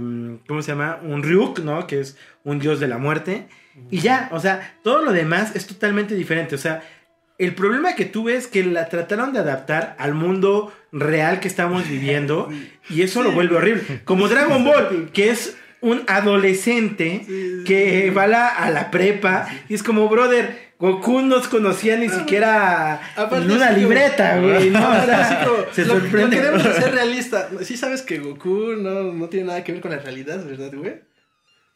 [0.47, 1.01] ¿cómo se llama?
[1.03, 1.87] Un Ryuk, ¿no?
[1.87, 3.49] Que es un dios de la muerte.
[3.91, 6.55] Y ya, o sea, todo lo demás es totalmente diferente.
[6.55, 6.83] O sea,
[7.39, 11.89] el problema que tuve es que la trataron de adaptar al mundo real que estamos
[11.89, 12.49] viviendo
[12.91, 14.03] y eso lo vuelve horrible.
[14.05, 18.11] Como Dragon Ball, que es un adolescente Sí, sí, que sí.
[18.11, 22.09] va a la, a la prepa y es como, brother, Goku no se conocía ni
[22.09, 24.71] siquiera Aparte en una libreta, güey.
[24.71, 26.37] No, o sea, se lo, sorprende.
[26.37, 27.49] lo queremos hacer realista.
[27.63, 30.95] Sí sabes que Goku no, no tiene nada que ver con la realidad, ¿verdad, güey?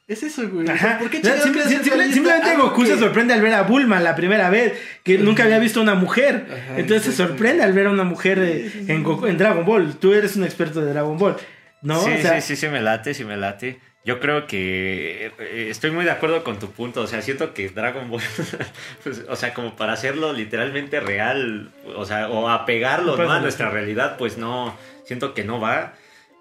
[0.08, 0.68] Es eso, güey.
[0.68, 0.98] Ajá.
[0.98, 4.14] ¿Por qué No, simple- simple- simplemente Goku que- se sorprende al ver a Bulma la
[4.14, 4.72] primera vez,
[5.04, 6.46] que nunca había visto a una mujer.
[6.48, 9.96] Ajá, Entonces se sorprende al ver a una mujer eh, en, Goku- en Dragon Ball.
[9.96, 11.36] Tú eres un experto de Dragon Ball,
[11.82, 12.00] ¿no?
[12.04, 13.80] Sí, O sea, sí, sí, sí me late, sí me late.
[14.04, 17.02] Yo creo que eh, estoy muy de acuerdo con tu punto.
[17.02, 18.22] O sea, siento que Dragon Ball,
[19.04, 23.30] pues, o sea, como para hacerlo literalmente real, o sea, o apegarlo ¿no?
[23.30, 25.94] a nuestra realidad, pues no, siento que no va.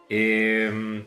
[0.09, 1.03] Eh,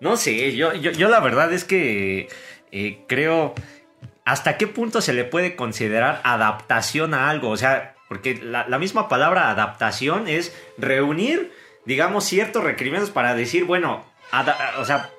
[0.00, 2.28] no sé, yo, yo, yo la verdad es que
[2.72, 3.54] eh, creo
[4.24, 7.50] hasta qué punto se le puede considerar adaptación a algo.
[7.50, 11.52] O sea, porque la, la misma palabra adaptación es reunir,
[11.84, 14.09] digamos, ciertos requerimientos para decir, bueno,
[14.78, 15.10] o sea,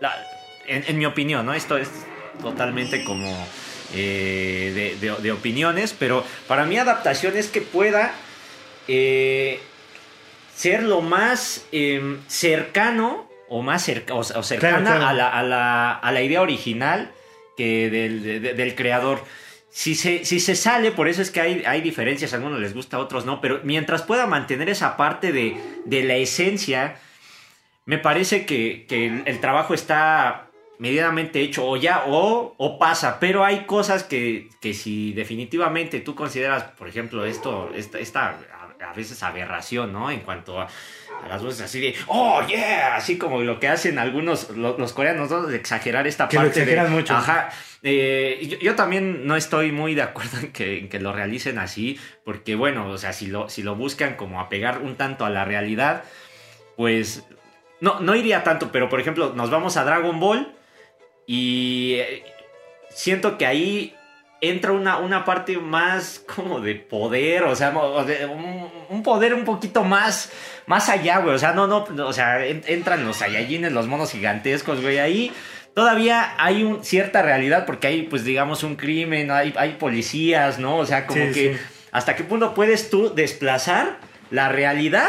[0.00, 0.14] la-
[0.66, 1.54] en, en mi opinión, ¿no?
[1.54, 1.90] Esto es
[2.40, 3.46] totalmente como
[3.94, 8.12] eh, de, de- de opiniones, pero para mí adaptación es que pueda
[8.88, 9.60] eh,
[10.54, 15.06] ser lo más em, cercano o más cerca, o, o cercana Claro, claro.
[15.06, 17.12] A, la, a, la, a la idea original
[17.56, 19.22] que del, de- de- del creador.
[19.70, 22.74] Si se, si se sale, por eso es que hay, hay diferencias, a algunos les
[22.74, 26.96] gusta, a otros no, pero mientras pueda mantener esa parte de, de la esencia,
[27.86, 33.20] me parece que, que el, el trabajo está medianamente hecho o ya o, o pasa,
[33.20, 38.38] pero hay cosas que, que si definitivamente tú consideras, por ejemplo, esto, esta, esta
[38.80, 40.10] a, a veces aberración, ¿no?
[40.10, 40.66] En cuanto a,
[41.22, 44.92] a las voces así de, oh, yeah, así como lo que hacen algunos, lo- los,
[44.92, 45.42] coreanos, ¿no?
[45.46, 46.66] De exagerar esta Que lo parte.
[46.66, 47.14] de- mucho.
[47.14, 47.50] Ajá.
[47.82, 51.58] Eh, yo, yo también no estoy muy de acuerdo en que, en que lo realicen
[51.58, 55.30] así, porque bueno, o sea, si lo, si lo buscan como apegar un tanto a
[55.30, 56.02] la realidad,
[56.76, 57.24] pues
[57.84, 60.52] no, no iría tanto, pero por ejemplo, nos vamos a Dragon Ball
[61.26, 62.24] y eh,
[62.90, 63.94] siento que ahí
[64.40, 69.84] entra una, una parte más como de poder, o sea, un, un poder un poquito
[69.84, 70.30] más,
[70.66, 71.34] más allá, güey.
[71.34, 74.98] O sea, no, no, o sea, en- entran los Saiyajines, los monos gigantescos, güey.
[74.98, 75.32] Ahí
[75.74, 80.76] todavía hay un, cierta realidad porque hay, pues, digamos, un crimen, hay, hay policías, ¿no?
[80.76, 81.60] O sea, como Sí, que sí.
[81.92, 83.96] hasta qué punto puedes tú desplazar
[84.30, 85.08] la realidad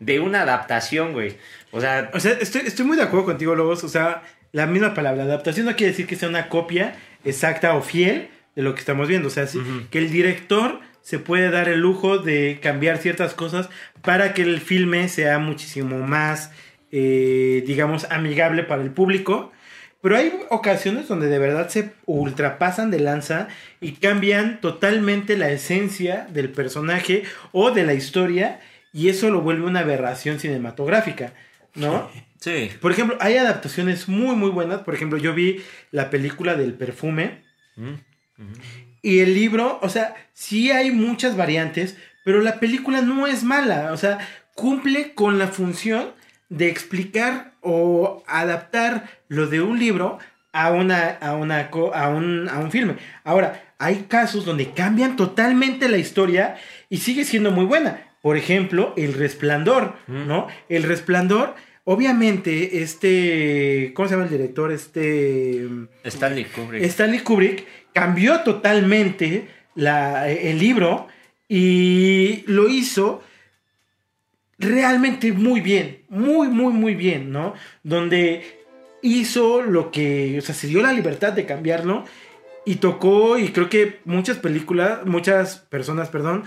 [0.00, 1.36] de una adaptación, güey.
[1.70, 3.84] O sea, O sea, estoy, estoy muy de acuerdo contigo, Lobos.
[3.84, 7.82] O sea, la misma palabra, adaptación no quiere decir que sea una copia exacta o
[7.82, 9.28] fiel de lo que estamos viendo.
[9.28, 13.68] O sea, sí, que el director se puede dar el lujo de cambiar ciertas cosas
[14.02, 16.50] para que el filme sea muchísimo más,
[16.90, 19.52] eh, digamos, amigable para el público.
[20.00, 23.48] Pero hay ocasiones donde de verdad se ultrapasan de lanza
[23.80, 28.60] y cambian totalmente la esencia del personaje o de la historia
[28.98, 31.32] y eso lo vuelve una aberración cinematográfica,
[31.74, 32.08] ¿no?
[32.40, 32.70] sí.
[32.80, 34.80] Por ejemplo, hay adaptaciones muy muy buenas.
[34.80, 37.94] Por ejemplo, yo vi la película del perfume Mm,
[39.02, 43.92] y el libro, o sea, sí hay muchas variantes, pero la película no es mala,
[43.92, 44.18] o sea,
[44.54, 46.12] cumple con la función
[46.48, 50.18] de explicar o adaptar lo de un libro
[50.52, 52.96] a una a una a un a un filme.
[53.22, 56.56] Ahora, hay casos donde cambian totalmente la historia
[56.88, 58.07] y sigue siendo muy buena.
[58.22, 60.26] Por ejemplo, El Resplandor, Mm.
[60.26, 60.46] ¿no?
[60.68, 61.54] El Resplandor,
[61.84, 64.72] obviamente, este, ¿cómo se llama el director?
[64.72, 65.66] Este
[66.04, 66.82] Stanley Kubrick.
[66.84, 71.06] Stanley Kubrick cambió totalmente la- el libro
[71.48, 73.22] y lo hizo
[74.58, 77.54] realmente muy bien, muy, muy, muy bien, ¿no?
[77.84, 78.42] Donde
[79.02, 82.04] hizo lo que, o sea, se dio la libertad de cambiarlo
[82.66, 86.42] y tocó, y creo que muchas películas, muchas personas, perdón,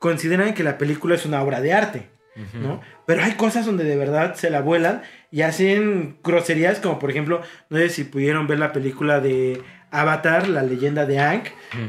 [0.00, 2.08] consideran que la película es una obra de arte.
[2.54, 2.80] ¿no?
[3.06, 7.42] Pero hay cosas donde de verdad se la vuelan y hacen groserías, como por ejemplo,
[7.68, 9.60] no sé si pudieron ver la película de
[9.90, 11.44] Avatar, la leyenda de Aang,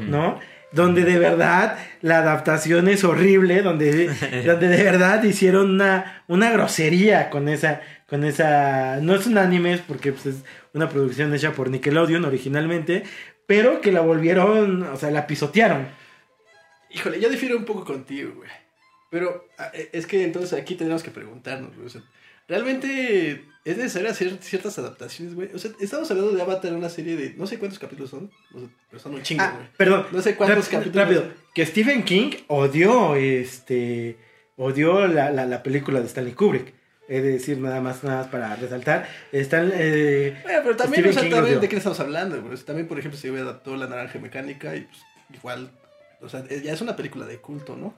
[0.08, 0.38] ¿no?
[0.72, 4.08] donde de verdad la adaptación es horrible, donde,
[4.46, 9.78] donde de verdad hicieron una, una grosería con esa, con esa, no es un anime,
[9.86, 10.44] porque pues, es
[10.74, 13.04] una producción hecha por Nickelodeon originalmente,
[13.46, 16.01] pero que la volvieron, o sea, la pisotearon.
[16.94, 18.50] Híjole, yo difiero un poco contigo, güey.
[19.10, 21.86] Pero ah, eh, es que entonces aquí tenemos que preguntarnos, güey.
[21.86, 22.02] O sea,
[22.48, 25.50] ¿realmente es necesario hacer ciertas adaptaciones, güey?
[25.54, 28.60] O sea, estamos hablando de Avatar, una serie de no sé cuántos capítulos son, no
[28.60, 29.68] sé, pero son un chingo, Ah, güey.
[29.76, 30.06] perdón.
[30.12, 30.96] No sé cuántos capítulos.
[30.96, 31.24] Rápido,
[31.54, 34.16] que Stephen King odió este
[34.56, 36.74] odió la, la, la película de Stanley Kubrick.
[37.08, 39.06] De decir nada más, nada más para resaltar.
[39.32, 41.60] Están, eh, Bueno, pero también, Stephen o sea, King también odió.
[41.60, 42.54] de qué estamos hablando, güey.
[42.54, 44.98] O sea, también, por ejemplo, se adaptó La Naranja Mecánica y pues
[45.34, 45.70] igual,
[46.22, 47.94] o sea, es- ya es una película de culto, ¿no?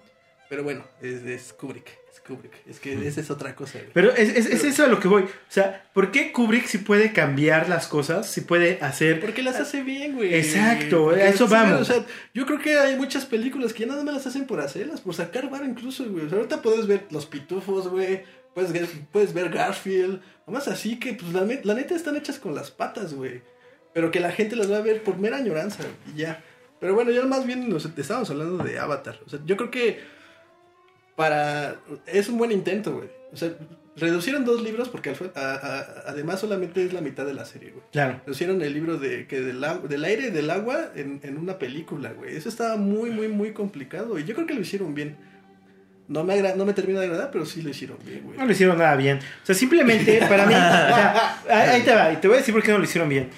[0.48, 2.52] Pero bueno, es, es Kubrick, es Kubrick.
[2.68, 3.90] Es que esa es otra cosa, güey.
[3.94, 5.22] Pero es, es, es eso a lo que voy.
[5.22, 8.28] O sea, ¿por qué Kubrick sí puede cambiar las cosas?
[8.30, 9.20] Sí puede hacer.
[9.20, 10.34] Porque las hace bien, güey.
[10.34, 11.80] Exacto, Porque a eso sí, vamos.
[11.80, 14.60] O sea, yo creo que hay muchas películas que ya nada más las hacen por
[14.60, 16.26] hacerlas, por sacar varo incluso, güey.
[16.26, 18.22] O sea, ahorita puedes ver Los Pitufos, güey.
[18.54, 20.20] Puedes, ver- puedes ver Garfield.
[20.46, 23.40] Nomás así que, pues, la, la neta están hechas con las patas, güey.
[23.94, 25.82] Pero que la gente las va a ver por mera añoranza,
[26.14, 26.44] y ya.
[26.84, 29.18] Pero bueno, ya más bien nos estábamos hablando de Avatar.
[29.24, 30.00] O sea, yo creo que
[31.16, 31.76] para...
[32.06, 33.08] Es un buen intento, güey.
[33.32, 33.52] O sea,
[33.96, 37.70] reducieron dos libros porque al- a- a- además solamente es la mitad de la serie,
[37.70, 37.82] güey.
[37.90, 38.20] Claro.
[38.26, 42.12] Hicieron el libro de que del, del aire y del agua en, en una película,
[42.12, 42.36] güey.
[42.36, 44.18] Eso estaba muy, muy, muy complicado.
[44.18, 45.16] Y yo creo que lo hicieron bien.
[46.06, 48.36] No me, agra- no me termina de agradar, pero sí lo hicieron bien, güey.
[48.38, 49.20] No lo hicieron nada bien.
[49.42, 50.52] O sea, simplemente para mí.
[50.52, 51.40] o sea,
[51.72, 52.12] ahí te va.
[52.12, 53.30] Y te voy a decir por qué no lo hicieron bien.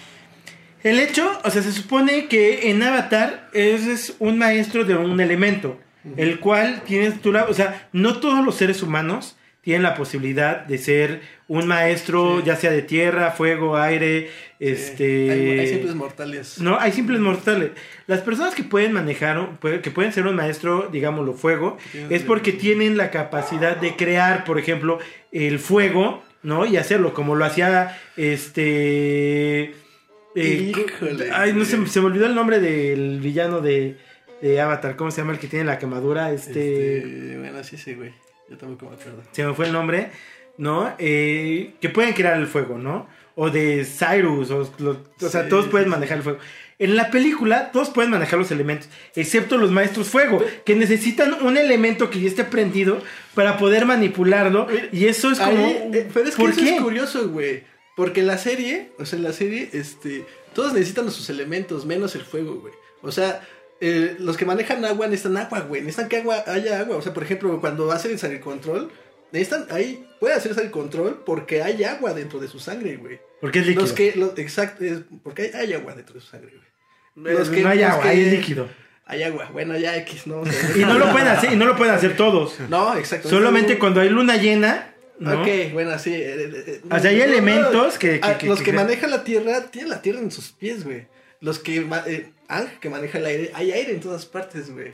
[0.82, 5.20] El hecho, o sea, se supone que en Avatar es, es un maestro de un
[5.20, 5.80] elemento.
[6.16, 7.44] El cual tienes tú la.
[7.46, 12.44] O sea, no todos los seres humanos tienen la posibilidad de ser un maestro, Sí.
[12.46, 15.28] ya sea de tierra, fuego, aire, este.
[15.32, 16.60] Hay, hay simples mortales.
[16.60, 17.72] No, hay simples mortales.
[18.06, 21.76] Las personas que pueden manejar, que pueden ser un maestro, digámoslo, fuego,
[22.08, 25.00] es porque tienen la capacidad de crear, por ejemplo,
[25.32, 26.64] el fuego, ¿no?
[26.66, 29.74] Y hacerlo, como lo hacía este.
[30.36, 33.96] Eh, Híjole, ay, no se, se me olvidó el nombre del villano de,
[34.42, 34.96] de Avatar.
[34.96, 36.32] ¿Cómo se llama el que tiene la quemadura?
[36.32, 36.98] Este.
[36.98, 38.12] Este, bueno, sí, sí, güey.
[38.48, 39.22] Yo tampoco me acuerdo.
[39.32, 40.10] Se me fue el nombre,
[40.58, 40.92] ¿no?
[40.98, 43.08] Eh, que pueden crear el fuego, ¿no?
[43.34, 46.38] O de Cyrus, o, lo- o sea, Sí, todos pueden sí, manejar el fuego.
[46.78, 51.56] En la película, todos pueden manejar los elementos, excepto los maestros fuego, que necesitan un
[51.56, 53.02] elemento que ya esté prendido
[53.34, 54.66] para poder manipularlo.
[54.92, 55.66] Y eso es como.
[55.66, 56.76] Ahí, eh, pero es que ¿Por eso qué?
[56.76, 57.62] es curioso, güey.
[57.96, 62.14] Porque en la serie, o sea, en la serie, este, todos necesitan sus elementos, menos
[62.14, 62.74] el fuego, güey.
[63.02, 63.40] O sea,
[63.80, 65.80] eh, los que manejan agua necesitan agua, güey.
[65.80, 66.96] Necesitan que agua, haya agua.
[66.96, 68.90] O sea, por ejemplo, cuando hacen el control,
[69.32, 73.18] necesitan, ahí puede hacerse el control porque hay agua dentro de su sangre, güey.
[73.40, 73.82] Porque es líquido.
[73.84, 77.34] Los que, los, exacto, es porque hay, hay agua dentro de su sangre, güey.
[77.34, 78.68] Los que- no hay los agua, que- hay líquido.
[79.08, 80.42] Hay agua, bueno, ya X, no.
[80.76, 82.58] Y no lo pueden hacer, y no lo pueden hacer todos.
[82.68, 83.28] No, exacto.
[83.28, 85.42] Solamente cuando hay luna llena, ¿no?
[85.42, 86.12] Ok, bueno, sí.
[86.14, 89.10] eh, eh, eh, O sea, hay no, elementos que- ah, que- que- los que manejan
[89.10, 91.06] la tierra tienen la tierra en sus pies, güey.
[91.40, 91.86] Los que.
[92.06, 94.92] Eh, Ang, que maneja el aire, hay aire en todas partes, güey.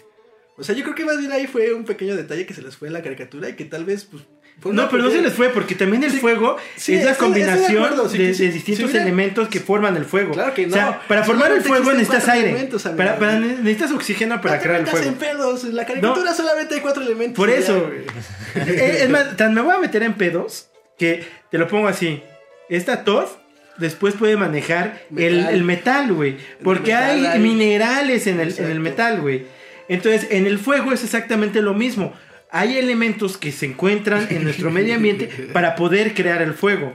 [0.56, 2.76] O sea, yo creo que más bien ahí fue un pequeño detalle que se les
[2.76, 4.22] fue en la caricatura y que tal vez, pues.
[4.64, 7.12] Una No, pero no se les fue, porque también el Sí, fuego sí, es la
[7.12, 10.32] de combinación acuerdo, de, de distintos si hubiera- elementos que forman el fuego.
[10.34, 10.72] Claro que no.
[10.72, 12.68] O sea, para formar el fuego necesitas aire.
[12.96, 15.06] para, para- necesitas oxígeno para No crear el fuego.
[15.08, 15.64] en pedos.
[15.64, 17.36] En la caricatura solamente hay cuatro elementos.
[17.36, 17.90] Por eso.
[18.54, 22.22] Eh, es más, tan me voy a meter en pedos que te lo pongo así.
[22.68, 23.24] Esta Todd
[23.78, 25.54] después puede manejar el, Metal.
[25.54, 26.36] el metal, güey.
[26.62, 29.46] Porque metal hay hay- minerales en el, en el metal, güey.
[29.88, 32.12] Entonces, en el fuego es exactamente lo mismo.
[32.52, 36.94] Hay elementos que se encuentran en nuestro medio ambiente para poder crear el fuego.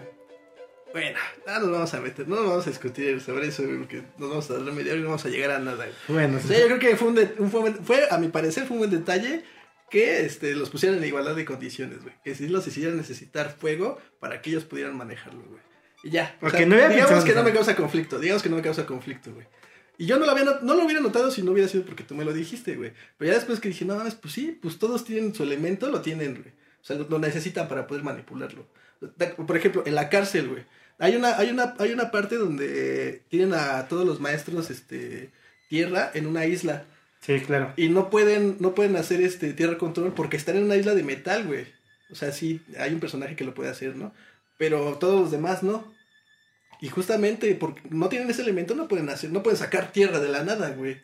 [0.93, 4.29] Bueno, no nos vamos a meter, no nos vamos a discutir sobre eso, porque nos
[4.29, 5.85] vamos a y no vamos a llegar a nada.
[6.07, 8.65] Bueno, O sea, yo creo que fue un, de- un- fue, fue, a mi parecer,
[8.65, 9.43] fue un buen detalle
[9.91, 12.13] que este, los pusieran en igualdad de condiciones, güey.
[12.23, 15.61] Que si los hicieran necesitar fuego para que ellos pudieran manejarlo, güey.
[16.03, 16.35] Y ya.
[16.41, 18.85] O Ok, sea, no digamos que no me causa conflicto, digamos que no me causa
[18.85, 19.45] conflicto, güey.
[19.97, 22.03] Y yo no lo, había not- no lo hubiera notado si no hubiera sido porque
[22.03, 22.93] tú me lo dijiste, güey.
[23.17, 26.01] Pero ya después que dije, no mames, pues sí, pues todos tienen su elemento, lo
[26.01, 26.49] tienen, güey.
[26.81, 28.67] O sea, lo, lo necesitan para poder manipularlo.
[29.45, 30.63] Por ejemplo, en la cárcel, güey.
[30.99, 35.29] Hay una, hay una, hay una parte donde tienen a todos los maestros, este,
[35.69, 36.85] tierra en una isla.
[37.21, 37.73] sí, claro.
[37.77, 41.03] Y no pueden, no pueden hacer este tierra control porque están en una isla de
[41.03, 41.65] metal, güey.
[42.09, 44.13] O sea, sí, hay un personaje que lo puede hacer, ¿no?
[44.57, 45.93] Pero todos los demás no.
[46.81, 50.29] Y justamente porque no tienen ese elemento, no pueden hacer, no pueden sacar tierra de
[50.29, 51.01] la nada, güey.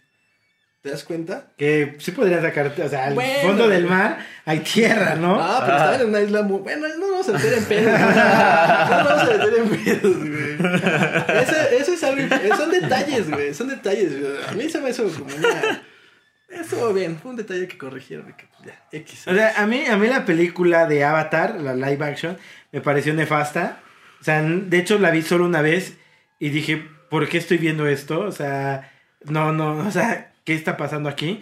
[0.81, 1.47] ¿Te das cuenta?
[1.57, 3.39] Que sí podrían sacar, o sea, al Bueno.
[3.41, 5.37] fondo del mar hay tierra, ¿no?
[5.37, 6.59] No, pero estaban en una isla muy.
[6.59, 7.99] Bueno, no nos vamos a meter en pedos.
[7.99, 10.53] No nos vamos a meter en pedos, güey.
[11.41, 12.55] Eso, eso es algo.
[12.57, 13.53] Son detalles, güey.
[13.53, 14.33] Son detalles, güey.
[14.45, 15.81] A mí se me hizo como una.
[16.49, 19.27] Estuvo bien, fue un detalle que corrigieron que pues ya, X.
[19.27, 22.37] O sea, a mí, a mí la película de Avatar, la live action,
[22.73, 23.79] me pareció nefasta.
[24.23, 25.97] O sea, de hecho la vi solo una vez
[26.39, 28.21] y dije, ¿por qué estoy viendo esto?
[28.21, 28.89] O sea,
[29.25, 31.41] no, no, o sea, ¿qué está pasando aquí?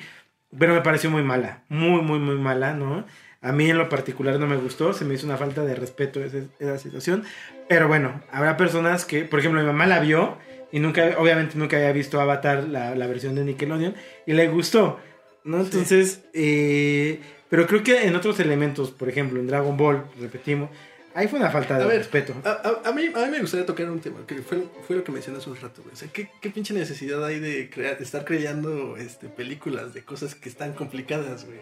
[0.58, 3.06] Pero me pareció muy mala, muy, muy, muy mala, ¿no?
[3.40, 6.24] A mí en lo particular no me gustó, se me hizo una falta de respeto
[6.24, 7.24] ese- esa situación.
[7.70, 10.40] Pero bueno, habrá personas que, por ejemplo, mi mamá la vio
[10.72, 13.94] y nunca, obviamente nunca había visto Avatar, la, la versión de Nickelodeon,
[14.26, 15.00] y le gustó,
[15.44, 15.60] ¿no?
[15.62, 20.72] Entonces, eh, pero creo que en otros elementos, por ejemplo, en Dragon Ball, repetimos,
[21.14, 22.34] ahí fue una falta de A ver, respeto.
[22.44, 25.04] A, a- a mí, a mí me gustaría tocar un tema, que fue, fue lo
[25.04, 25.94] que mencioné hace un rato, güey.
[25.94, 30.04] O sea, ¿qué, qué pinche necesidad hay de, crear, de estar creando este, películas de
[30.04, 31.60] cosas que están complicadas, güey?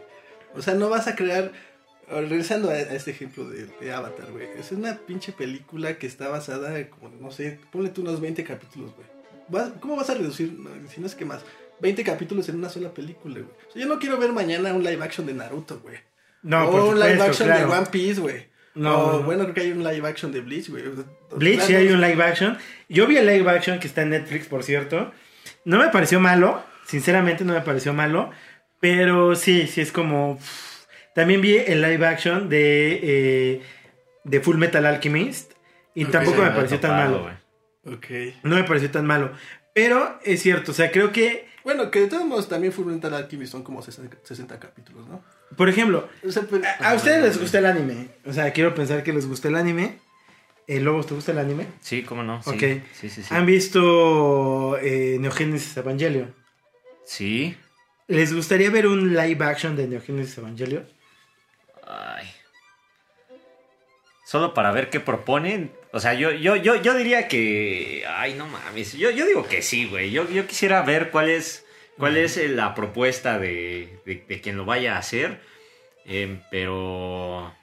[0.56, 1.52] O sea, no vas a crear...
[2.12, 4.48] Regresando a, este ejemplo de, de Avatar, güey.
[4.58, 8.44] Es una pinche película que está basada, en como, no sé, ponle tú unos 20
[8.44, 9.08] capítulos, güey.
[9.48, 11.42] Vas- ¿Cómo vas a reducir, no, si no es que más,
[11.82, 13.46] 20 capítulos en una sola película, güey?
[13.68, 15.98] O sea, yo no quiero ver mañana un live action de Naruto, güey.
[16.42, 17.70] No, o por un live supuesto, action claro.
[17.72, 18.48] de One Piece, güey.
[18.76, 20.84] No, bueno, creo que hay un live action de Bleach, güey.
[21.36, 22.58] Bleach, sí hay un live action.
[22.88, 25.12] Yo vi el live action que está en Netflix, por cierto.
[25.66, 28.32] No me pareció malo, sinceramente no me pareció malo,
[28.80, 30.38] pero sí, sí es como...
[30.38, 30.70] pff.
[31.16, 33.62] También vi el live action de, eh,
[34.24, 35.52] de Full Metal Alchemist
[35.94, 37.24] y tampoco me pareció tan malo.
[37.24, 37.96] güey.
[37.96, 38.36] Ok.
[38.44, 39.32] No me pareció tan malo.
[39.74, 43.52] Pero es cierto, o sea, creo que, Bueno, que de todos modos también Fullmetal Alchemist
[43.52, 45.24] son como 60, 60 capítulos, ¿no?
[45.58, 48.08] Por ejemplo, O sea, pues, a, a ustedes les gusta el anime.
[48.26, 49.98] O sea, quiero pensar que les gusta el anime.
[50.68, 51.66] Eh, Lobos, ¿te gusta el anime?
[51.82, 52.44] Sí, cómo no.
[52.44, 52.60] Sí, Ok.
[52.94, 53.24] sí, sí.
[53.24, 53.28] sí.
[53.34, 56.34] ¿Han visto eh, Neogénesis Evangelion?
[57.06, 57.58] Sí.
[58.08, 60.88] ¿Les gustaría ver un live action de Neogénesis Evangelion?
[61.88, 62.28] Ay.
[64.26, 65.72] Solo para ver qué proponen.
[65.92, 68.04] O sea, yo, yo, yo, yo diría que.
[68.08, 68.94] Ay, no mames.
[68.94, 70.12] Yo, yo digo que sí, güey.
[70.12, 71.66] Yo, yo quisiera ver cuál es.
[72.00, 75.40] Cuál es eh, la propuesta de, de, de quien lo vaya a hacer.
[76.06, 77.54] Em, pero.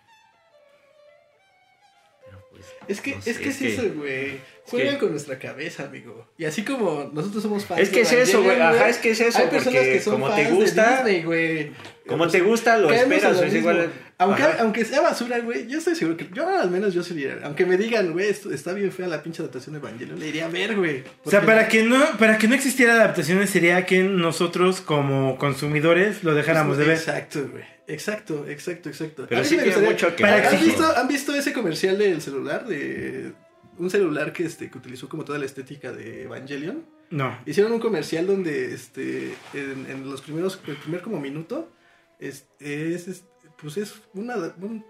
[2.25, 4.38] pero pues, es que, no es que es, eso, güey.
[4.66, 6.29] Juegan que- con nuestra cabeza, amigo.
[6.38, 8.61] Y así como nosotros somos fans Es que es eso, güey.
[8.61, 9.38] Ajá, es que es eso.
[9.38, 10.90] Hay personas porque que son como fans te gusta.
[10.90, 11.72] de Disney, güey.
[12.07, 13.40] Como te gusta, lo esperas.
[13.40, 13.92] Es igual.
[14.18, 14.57] Aunque, Ajá.
[14.61, 17.76] aunque sea basura, güey, yo estoy seguro que yo al menos yo sería, aunque me
[17.76, 20.74] digan, güey, esto está bien fea la pinche adaptación de Evangelion, le iría a ver,
[20.74, 21.05] güey.
[21.24, 26.24] O sea, para que no para que no existiera adaptaciones sería que nosotros como consumidores
[26.24, 26.96] lo dejáramos de ver.
[26.96, 27.64] Exacto, güey.
[27.88, 29.26] Exacto, exacto, exacto.
[29.29, 30.48] Pero sí me tiene gustaría- mucho que para.
[30.48, 32.66] ¿Han visto, ¿Han visto ese comercial del celular?
[32.66, 33.33] De
[33.79, 36.87] un celular que, este, que utilizó como toda la estética de Evangelion.
[37.11, 37.38] No.
[37.44, 41.70] Hicieron un comercial donde este, en, en los primeros, el primer como minuto,
[42.18, 43.24] es, es, es-
[43.61, 44.85] pues es una, un-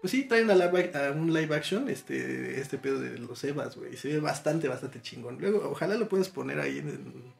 [0.00, 3.76] pues sí, trae una live, a- un live action, este, este pedo de los Evas,
[3.76, 5.38] güey, se ve bastante, bastante chingón.
[5.40, 7.34] Luego, ojalá lo puedas poner ahí en, en-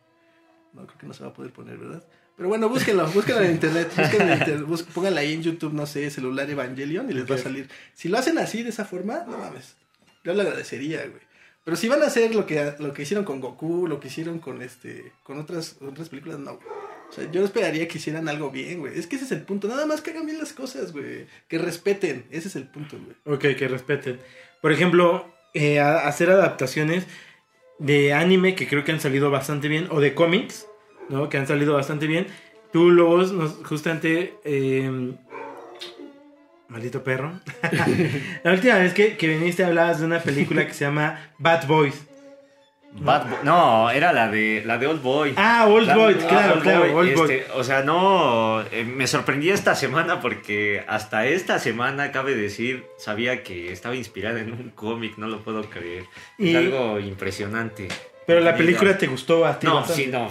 [0.72, 2.02] no, creo que no se va a poder poner, ¿verdad?
[2.36, 6.10] Pero bueno, búsquenlo, búsquenlo en internet, búsquenlo en internet, pónganlo ahí en YouTube, no sé,
[6.10, 7.68] celular Evangelion y les va a salir.
[7.94, 9.76] Si lo hacen así, de esa forma, no mames,
[10.24, 11.27] yo lo agradecería, güey.
[11.68, 14.38] Pero si van a hacer lo que, lo que hicieron con Goku, lo que hicieron
[14.38, 16.52] con este con otras, otras películas, no.
[16.52, 18.98] O sea, yo esperaría que hicieran algo bien, güey.
[18.98, 19.68] Es que ese es el punto.
[19.68, 21.26] Nada más que hagan bien las cosas, güey.
[21.46, 22.24] Que respeten.
[22.30, 23.36] Ese es el punto, güey.
[23.36, 24.18] Ok, que respeten.
[24.62, 27.04] Por ejemplo, eh, hacer adaptaciones
[27.78, 30.66] de anime que creo que han salido bastante bien, o de cómics,
[31.10, 31.28] ¿no?
[31.28, 32.28] Que han salido bastante bien.
[32.72, 33.30] Tú, Lobos,
[33.66, 34.38] justamente...
[34.44, 35.18] eh,
[36.68, 37.32] maldito perro.
[38.44, 42.04] La última vez que, que viniste hablabas de una película que se llama Bad Boys.
[42.90, 45.34] Bad Boy- No, era la de la de Old Boy.
[45.36, 47.30] Ah, Old La- Boy, ah, claro, Old claro, Boy, Old Boy.
[47.34, 52.86] este, O sea, no, eh, me sorprendí esta semana porque hasta esta semana, cabe decir,
[52.96, 56.04] sabía que estaba inspirada en un cómic, no lo puedo creer.
[56.38, 57.88] Y- Es algo impresionante.
[58.26, 59.66] Pero la película te gustó a ti.
[59.66, 60.02] No, bastante.
[60.04, 60.30] sí, no,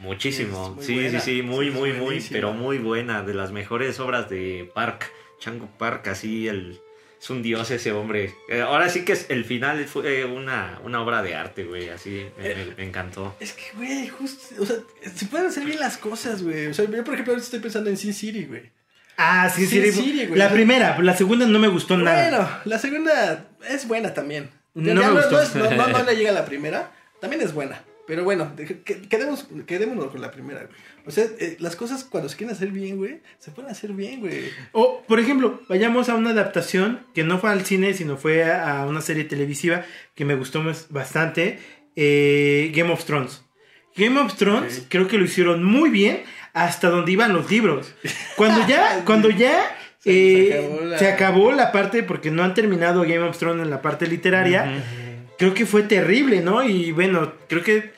[0.00, 0.76] muchísimo.
[0.80, 1.20] Sí, buena.
[1.20, 3.22] sí, sí, muy, muy, muy, pero muy buena.
[3.22, 6.80] De las mejores obras de Park, Chango Park, así, el,
[7.20, 8.34] es un dios ese hombre.
[8.48, 12.26] Eh, ahora sí que es, el final fue una, una obra de arte, güey, así,
[12.38, 13.34] me, me- me encantó.
[13.40, 14.62] Es que, güey, justo.
[14.62, 14.76] O sea,
[15.14, 16.66] se pueden hacer bien las cosas, güey.
[16.66, 18.70] O sea, yo, por ejemplo, ahorita estoy pensando en Sin City, güey.
[19.16, 19.92] Ah, sí, Sin sí.
[19.92, 20.38] City, güey.
[20.38, 22.28] la primera, la segunda no me gustó nada.
[22.30, 24.50] Bueno, la segunda es buena también.
[24.74, 25.30] No me no, gustó.
[25.32, 26.90] no es- no- no- no le llega a la primera.
[27.20, 27.80] También es buena.
[28.06, 30.72] Pero bueno, de- que- quedemos, quedémonos con la primera, güey.
[31.06, 34.20] O sea, eh, las cosas cuando se quieren hacer bien, güey, se pueden hacer bien,
[34.20, 34.50] güey.
[34.72, 38.84] O, por ejemplo, vayamos a una adaptación que no fue al cine, sino fue a
[38.86, 41.58] una serie televisiva que me gustó más- bastante,
[41.96, 43.42] eh, Game of Thrones.
[43.96, 47.94] Game of Thrones creo que lo hicieron muy bien hasta donde iban los libros.
[48.36, 52.42] Cuando ya, cuando ya Se- eh, se acabó la- se acabó la parte, porque no
[52.44, 54.82] han terminado Game of Thrones en la parte literaria,
[55.38, 56.62] creo que fue terrible, ¿no?
[56.62, 57.90] Y bueno, creo que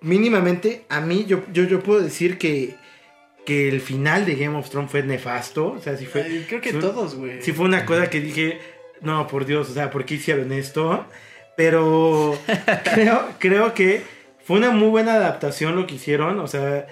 [0.00, 2.74] mínimamente a mí yo, yo, yo puedo decir que,
[3.44, 5.72] que el final de Game of Thrones fue nefasto.
[5.72, 6.22] O sea, sí fue.
[6.22, 7.42] Ay, creo que fue- todos, güey.
[7.42, 8.58] Sí fue una cosa que dije,
[9.00, 11.06] no, por Dios, o sea, ¿por qué hicieron esto?
[11.56, 12.38] Pero
[12.94, 14.02] creo, creo que
[14.44, 16.40] fue una muy buena adaptación lo que hicieron.
[16.40, 16.86] O sea,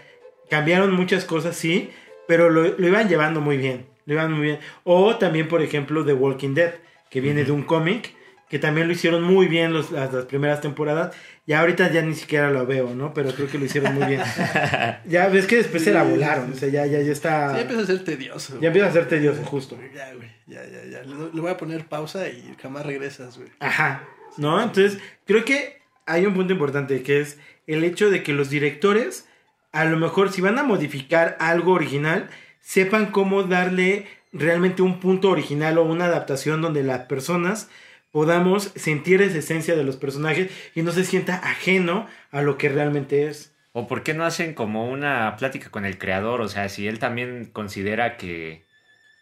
[0.49, 1.91] cambiaron muchas cosas, sí,
[2.26, 3.87] pero lo, lo iban llevando muy bien.
[4.07, 4.59] Lo iban muy bien.
[4.85, 6.74] O también, por ejemplo, The Walking Dead,
[7.11, 8.14] que viene de un cómic,
[8.49, 11.15] que también lo hicieron muy bien los- las, las primeras temporadas.
[11.47, 13.13] Y ahorita ya ni siquiera lo veo, ¿no?
[13.15, 14.21] Pero creo que lo hicieron muy bien.
[15.07, 16.53] ya ves que después se la volaron.
[16.53, 17.55] O sea, ya, ya, ya está.
[17.55, 18.61] Sí, empieza a ser tedioso.
[18.61, 19.79] ya empieza a ser tedioso, justo.
[19.95, 20.29] Ya, güey.
[20.47, 21.03] Ya, ya, ya.
[21.03, 23.49] Le, le voy a poner pausa y jamás regresas, güey.
[23.61, 24.05] Ajá,
[24.37, 24.63] ¿no?
[24.63, 29.27] Entonces, creo que hay un punto importante que es el hecho de que los directores,
[29.73, 32.29] a lo mejor si van a modificar algo original,
[32.61, 37.69] sepan cómo darle realmente un punto original o una adaptación donde las personas
[38.15, 42.69] podamos sentir esa esencia de los personajes y no se sienta ajeno a lo que
[42.69, 43.53] realmente es.
[43.73, 46.41] ¿O por qué no hacen como una plática con el creador?
[46.41, 48.62] O sea, si él también considera que,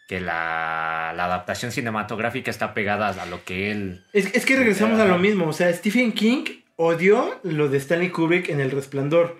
[0.07, 4.03] que la, la adaptación cinematográfica está pegada a lo que él...
[4.13, 6.43] Es, es que regresamos a lo mismo, o sea, Stephen King
[6.75, 9.39] odió lo de Stanley Kubrick en El Resplandor,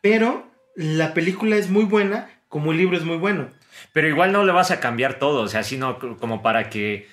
[0.00, 3.48] pero la película es muy buena, como el libro es muy bueno.
[3.92, 7.06] Pero igual no le vas a cambiar todo, o sea, sino como para que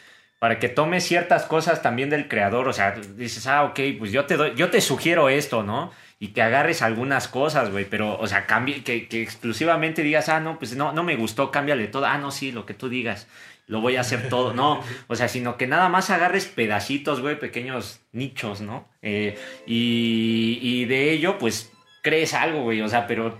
[0.45, 4.25] para que tome ciertas cosas también del creador, o sea, dices, ah, ok, pues yo
[4.25, 5.91] te doy, yo te sugiero esto, ¿no?
[6.19, 10.59] Y que agarres algunas cosas, güey, pero, o sea, cambie, que, exclusivamente digas, ah, no,
[10.59, 13.27] pues no, no me gustó, cámbiale todo, ah, no, sí, lo que tú digas,
[13.65, 17.39] lo voy a hacer todo, no, o sea, sino que nada más agarres pedacitos, güey,
[17.39, 18.87] pequeños nichos, ¿no?
[19.01, 21.71] Eh, y, y de ello, pues,
[22.03, 23.35] crees algo, güey, o sea, pero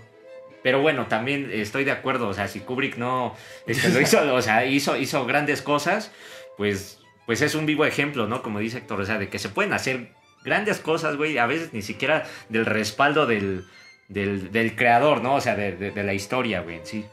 [0.66, 3.36] pero bueno, también estoy de acuerdo, o sea, si Kubrick no
[3.68, 6.10] este, lo hizo, o sea, hizo, hizo grandes cosas,
[6.56, 8.42] pues, pues es un vivo ejemplo, ¿no?
[8.42, 10.08] Como dice Héctor, o sea, de que se pueden hacer
[10.44, 13.64] grandes cosas, güey, a veces ni siquiera del respaldo del,
[14.08, 15.34] del, del creador, ¿no?
[15.34, 17.04] O sea, de, de- de la historia, güey, en sí.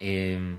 [0.00, 0.58] Em,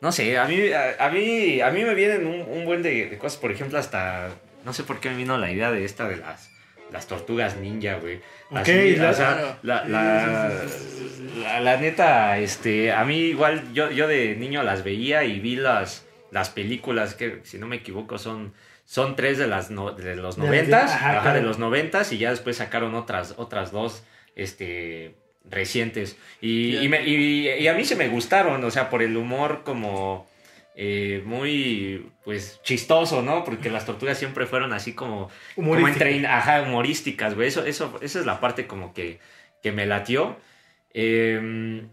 [0.00, 3.06] no sé, a mí, a, a mí, a mí me vienen un, un buen de,
[3.06, 4.30] de cosas, por ejemplo, hasta,
[4.64, 6.50] no sé por qué me vino la idea de esta de las,
[6.92, 8.20] las tortugas ninja, güey.
[8.50, 8.68] Ok,
[8.98, 14.62] la- o sea, la, la- la neta, este, a mí igual, yo, yo de niño
[14.62, 16.03] las veía y vi las,
[16.34, 18.52] las películas que, si no me equivoco, son,
[18.84, 21.38] son tres de, las no- de los noventas, ajá, ajá, claro.
[21.38, 24.02] de los noventas, y ya después sacaron otras, otras dos,
[24.34, 25.14] este,
[25.48, 26.16] recientes.
[26.40, 29.62] Y, y, me- y- y a mí se me gustaron, o sea, por el humor
[29.64, 30.26] como...
[30.76, 33.44] eh, muy pues chistoso, ¿no?
[33.44, 37.46] Porque las tortugas siempre fueron así como como entre, ajá, humorísticas, güey.
[37.46, 39.20] Eso, eso, esa es la parte como que,
[39.62, 40.36] que me latió.
[40.92, 41.84] Eh,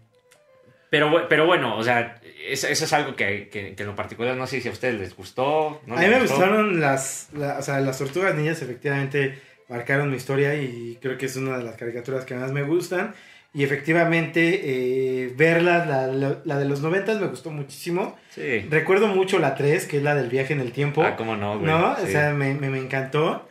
[0.90, 4.36] pero, pero bueno, o sea, eso, eso es algo que, que, que en lo particular
[4.36, 5.80] no sé si a ustedes les gustó.
[5.86, 6.36] ¿no a mí me gustó.
[6.36, 9.38] gustaron las, la- o sea, las tortugas niñas, efectivamente
[9.68, 13.14] marcaron mi historia y creo que es una de las caricaturas que más me gustan.
[13.54, 18.16] Y efectivamente, eh, verlas, la, la- la de los noventas me gustó muchísimo.
[18.30, 18.66] Sí.
[18.70, 21.02] Recuerdo mucho la 3, que es la del viaje en el tiempo.
[21.02, 21.70] Ah, cómo no, güey.
[21.70, 21.94] ¿No?
[21.96, 22.02] Sí.
[22.04, 23.46] O sea, me, me- me encantó.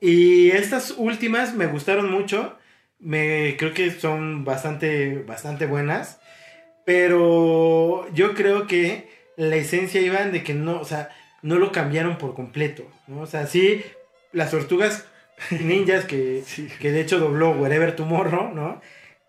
[0.00, 2.56] Y estas últimas me gustaron mucho.
[2.98, 6.18] Me, creo que son bastante, bastante buenas.
[6.84, 11.10] Pero yo creo que la esencia iba en de que no, o sea,
[11.42, 12.84] no lo cambiaron por completo.
[13.06, 13.20] ¿no?
[13.22, 13.82] O sea, sí,
[14.32, 15.06] las tortugas
[15.50, 16.68] ninjas que, Sí.
[16.80, 18.80] que de hecho dobló Wherever Tomorrow, ¿no?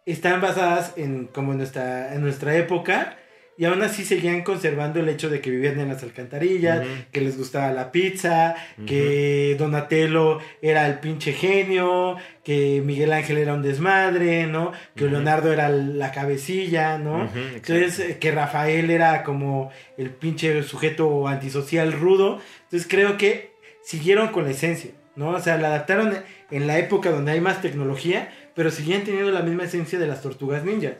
[0.05, 3.17] Están basadas en como en nuestra, en nuestra época.
[3.55, 7.37] Y aún así seguían conservando el hecho de que vivían en las alcantarillas, que les
[7.37, 8.55] gustaba la pizza,
[8.87, 14.71] que Donatello era el pinche genio, que Miguel Ángel era un desmadre, ¿no?
[14.95, 15.05] Que.
[15.05, 17.29] Leonardo era la cabecilla, ¿no?
[17.53, 22.41] Entonces, que Rafael era como el pinche sujeto antisocial rudo.
[22.63, 25.29] Entonces, creo que siguieron con la esencia, ¿no?
[25.29, 26.13] O sea, la adaptaron
[26.49, 30.21] en la época donde hay más tecnología, pero seguían teniendo la misma esencia de las
[30.21, 30.93] tortugas ninja.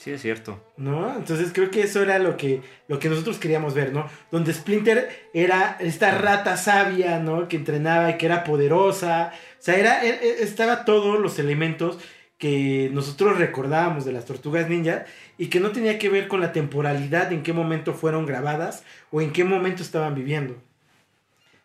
[0.00, 0.58] Sí, es cierto.
[0.78, 1.14] ¿No?
[1.14, 4.08] Entonces creo que eso era lo que, lo que nosotros queríamos ver, ¿no?
[4.30, 7.48] Donde Splinter era esta rata sabia, ¿no?
[7.48, 9.30] Que entrenaba y que era poderosa.
[9.58, 11.98] O sea, era, e- e- estaba todos los elementos
[12.38, 15.04] que nosotros recordábamos de las tortugas ninja
[15.36, 19.20] y que no tenía que ver con la temporalidad, en qué momento fueron grabadas o
[19.20, 20.56] en qué momento estaban viviendo.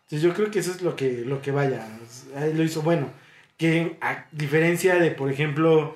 [0.03, 1.87] Entonces yo creo que eso es lo que, lo que vaya,
[2.53, 3.11] lo hizo bueno.
[3.55, 5.95] Que a diferencia de, por ejemplo,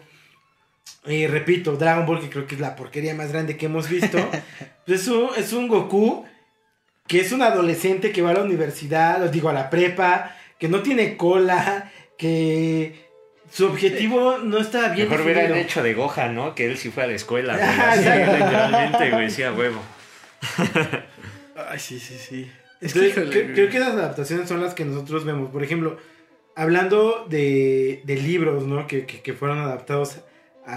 [1.05, 4.17] eh, repito, Dragon Ball, que creo que es la porquería más grande que hemos visto,
[4.85, 6.25] pues es un, es un Goku
[7.07, 10.67] que es un adolescente que va a la universidad, os digo, a la prepa, que
[10.67, 13.07] no tiene cola, que
[13.51, 16.53] su objetivo no está bien Mejor hubieran hecho de Gohan, ¿no?
[16.53, 17.67] Que él sí fue a la escuela, güey.
[17.67, 19.81] Así, literalmente, güey, sí, a huevo.
[21.69, 22.51] Ay, sí, sí, sí.
[22.81, 25.49] Es Entonces, que, creo que las adaptaciones son las que nosotros vemos.
[25.49, 25.97] Por ejemplo,
[26.55, 28.87] hablando de, de libros, ¿no?
[28.87, 30.17] Que, que- que fueron adaptados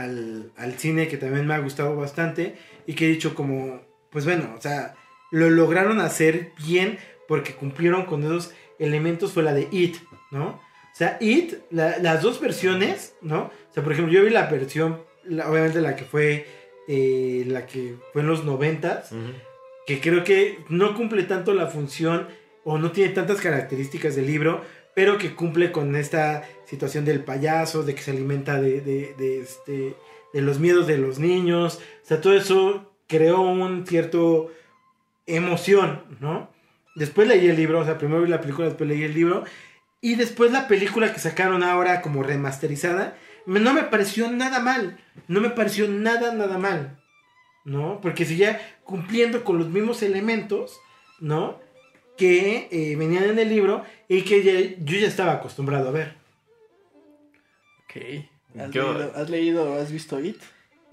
[0.01, 3.80] al, al cine que también me ha gustado bastante y que he dicho como,
[4.11, 4.95] pues bueno, o sea,
[5.30, 9.97] lo lograron hacer bien porque cumplieron con esos elementos fue la de It,
[10.30, 10.47] ¿no?
[10.93, 13.45] O sea, It, la- las dos versiones, ¿no?
[13.70, 16.47] O sea, por ejemplo, yo vi la versión, la- obviamente la que fue,
[16.88, 19.32] eh, la que fue en los noventas, Ujú.
[19.86, 22.28] que creo que no cumple tanto la función
[22.64, 24.62] o no tiene tantas características del libro,
[24.95, 29.97] pero que cumple con esta situación del payaso, de que se alimenta de, de, este,
[30.32, 31.80] de los miedos de los niños.
[32.03, 34.51] O sea, todo eso creó un cierto
[35.26, 36.51] emoción, ¿no?
[36.95, 39.45] Después leí el libro, o sea, primero vi la película, después leí el libro.
[40.01, 43.16] Y después la película que sacaron ahora como remasterizada,
[43.47, 44.99] no me pareció nada mal.
[45.28, 46.99] No me pareció nada, nada mal.
[47.64, 48.01] ¿No?
[48.01, 50.80] Porque seguía cumpliendo con los mismos elementos,
[51.20, 51.61] ¿no?
[52.17, 56.15] Que eh, venían en el libro y que ya- yo ya estaba acostumbrado a ver.
[57.85, 57.97] Ok.
[58.59, 60.37] ¿Has, Yo- leído, ¿Has leído, has visto It?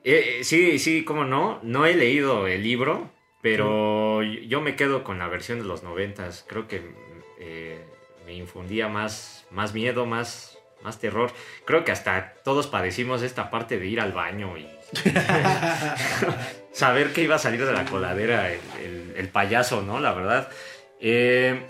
[0.04, 1.60] Eh, eh, sí, sí, cómo no.
[1.62, 3.12] No he leído el libro,
[3.42, 6.46] pero yo me quedo con la versión de los noventas.
[6.48, 6.82] Creo que
[7.40, 7.84] eh,
[8.26, 11.32] me infundía más, más miedo, más, más terror.
[11.66, 14.68] Creo que hasta todos padecimos esta parte de ir al baño y
[16.72, 20.00] saber que iba a salir de la coladera el, el- el payaso, ¿no?
[20.00, 20.50] La verdad.
[21.02, 21.62] Eh,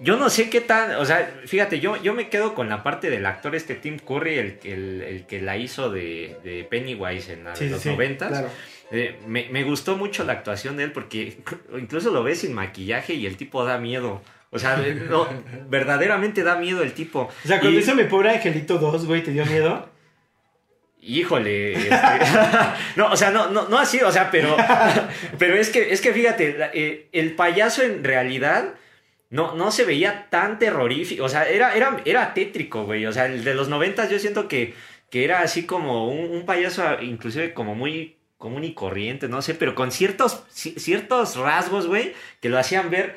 [0.00, 3.10] yo no sé qué tan, o sea, fíjate, yo, yo me quedo con la parte
[3.10, 7.32] del actor este Tim Curry, el, que- el, el que la hizo de, de Pennywise
[7.32, 8.28] en la de los noventas.
[8.30, 8.48] claro.
[8.90, 11.36] Eh, me, me gustó mucho la actuación de él porque
[11.76, 14.22] incluso lo ves sin maquillaje y el tipo da miedo.
[14.50, 14.76] O sea,
[15.10, 15.28] no,
[15.68, 17.28] verdaderamente da miedo el tipo.
[17.44, 19.90] O sea, cuando Y- hizo mi pobre angelito 2, güey, ¿te dio miedo?
[21.00, 21.90] Híjole, este,
[22.96, 24.56] no, o sea, no, no, no así, o sea, pero,
[25.38, 28.74] pero es que, es que fíjate, eh, el payaso en realidad
[29.30, 33.26] no, no se veía tan terrorífico, o sea, era, era, era tétrico, güey, o sea,
[33.26, 34.74] el de los noventas yo siento que,
[35.10, 39.54] que era así como un, un payaso inclusive como muy común y corriente, no sé,
[39.54, 43.16] pero con ciertos, ci- ciertos rasgos, güey, que lo hacían ver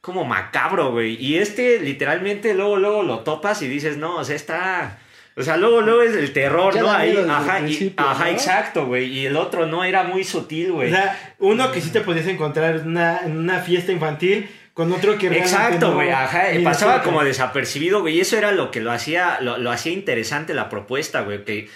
[0.00, 4.36] como macabro, güey, y este literalmente luego, luego lo topas y dices, no, o sea,
[4.36, 4.98] está...
[5.36, 6.92] O sea, luego, luego es el terror, Ya ¿no?
[6.92, 8.30] Ahí, ajá, y- ajá, ¿no?
[8.30, 9.06] exacto, güey.
[9.06, 10.90] Y el otro no era muy sutil, O güey.
[10.90, 15.18] sea, uno que sí te podías encontrar en una, en una fiesta infantil con otro
[15.18, 18.80] que realmente Exacto, no- güey, ajá, pasaba como desapercibido, güey, y eso era lo que
[18.80, 21.68] lo hacía, lo, lo hacía interesante la propuesta, güey, que,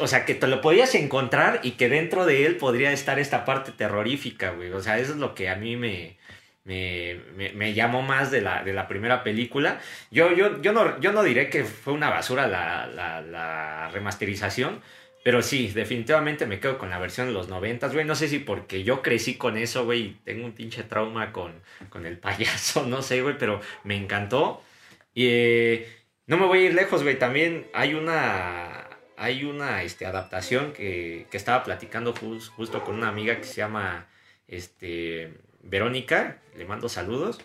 [0.00, 3.44] o sea, que te lo podías encontrar y que dentro de él podría estar esta
[3.46, 6.16] parte terrorífica, güey, o sea, eso es lo que a mí me,
[6.64, 7.20] me,
[7.54, 9.80] me- llamó más de la, de la primera película.
[10.10, 14.80] Yo, yo, yo, no, yo no diré que fue una basura la, la, remasterización,
[15.24, 18.04] pero sí, definitivamente me quedo con la versión de los noventas, güey.
[18.04, 21.52] No sé si porque yo crecí con eso, güey, tengo un pinche trauma con,
[21.90, 24.62] con el payaso, no sé, güey, pero me encantó.
[25.14, 25.88] Y eh,
[26.26, 27.18] no me voy a ir lejos, güey.
[27.18, 33.08] También hay una, hay una este, adaptación que, que estaba platicando jus- justo con una
[33.08, 34.06] amiga que se llama
[34.48, 35.34] este,
[35.64, 36.38] Verónica.
[36.56, 37.40] Le mando saludos.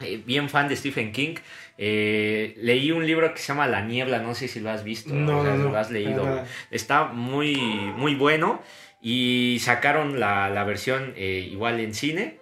[0.00, 1.36] Eh, bien fan de Stephen King.
[1.78, 5.14] Eh, leí un libro que se llama La Niebla, no sé si lo has visto,
[5.14, 6.24] No, o sea, no, no, lo has leído.
[6.24, 6.46] nada.
[6.70, 8.62] Está muy, muy bueno.
[9.00, 12.38] Y sacaron la, la versión eh, igual en cine.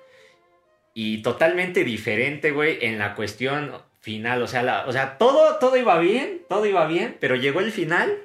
[0.94, 4.42] Y totalmente diferente, güey, en la cuestión final.
[4.42, 7.72] O sea, la- o sea todo, todo iba bien, todo iba bien, pero llegó el
[7.72, 8.16] final.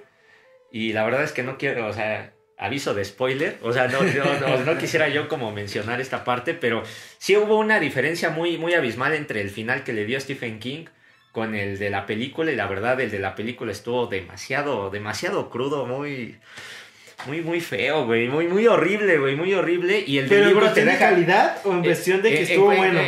[0.71, 3.57] Y la verdad es que no quiero, o sea, aviso de spoiler.
[3.63, 6.83] O sea, no, no, no- no quisiera yo como mencionar esta parte, pero
[7.17, 10.85] sí hubo una diferencia muy, muy abismal entre el final que le dio Stephen King
[11.31, 12.51] con el de la película.
[12.51, 16.37] Y la verdad, el de la película estuvo demasiado, demasiado crudo, muy.
[17.27, 18.29] Muy, muy feo, güey.
[18.29, 19.35] Muy, muy horrible, güey.
[19.35, 20.03] Muy horrible.
[20.07, 21.09] Y el del Pero en libro te cuestión de deja.
[21.09, 23.01] calidad o en Eh, cuestión de que eh, estuvo eh, bueno.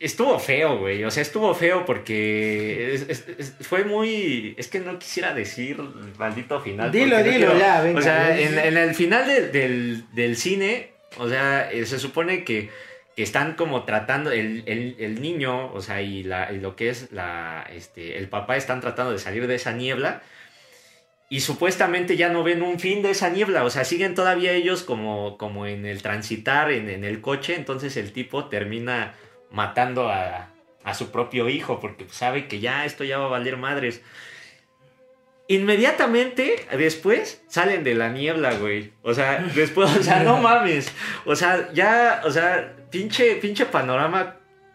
[0.00, 1.04] Estuvo feo, güey.
[1.04, 4.54] O sea, estuvo feo porque es- es- es- fue muy.
[4.58, 5.78] Es que no quisiera decir
[6.18, 6.90] maldito final.
[6.92, 10.04] Dilo, porque no dilo, quiero- ya, venga, O sea, en, en el final de- del,
[10.14, 12.70] del cine, o sea, eh, se supone que,
[13.16, 14.30] que están como tratando.
[14.30, 18.28] El, el- el niño, o sea, y, la, y lo que es la, este, el
[18.28, 20.22] papá están tratando de salir de esa niebla.
[21.30, 24.82] Y supuestamente ya no ven un fin de esa niebla, o sea, siguen todavía ellos
[24.82, 29.14] como, como en el transitar, en, en el coche, entonces el tipo termina
[29.50, 30.48] matando a,
[30.84, 34.02] a su propio hijo porque sabe que ya esto ya va a valer madres.
[35.50, 38.92] Inmediatamente después salen de la niebla, güey.
[39.02, 40.92] O sea, después, o sea, no mames.
[41.24, 44.34] O sea, ya, o sea, pinche, pinche panorama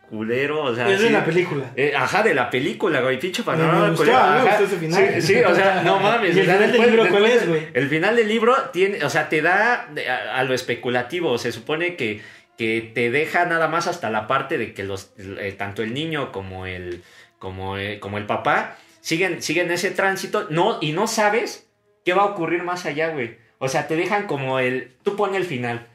[0.09, 0.89] culero, o sea.
[0.89, 1.13] es de sí.
[1.13, 1.71] la película.
[1.76, 3.95] Eh, ajá, de la película, güey, pinche me panorama.
[3.95, 5.21] culero, me gustó ese final.
[5.21, 6.36] Sí, sí, o sea, no mames.
[6.36, 7.67] ¿Y el final del después- libro cuál es, güey?
[7.74, 9.89] El final del libro tiene, o sea, te da
[10.34, 11.38] a lo especulativo.
[11.38, 12.21] Se supone que,
[12.58, 16.32] que te deja nada más hasta la parte de que los, eh, tanto el niño
[16.32, 17.04] como el,
[17.39, 21.68] como, eh, como el papá siguen, siguen ese tránsito, no, y no sabes
[22.06, 23.38] ¿qué va a ocurrir más allá, güey?
[23.60, 25.88] O sea, te dejan como el, tú pones el final.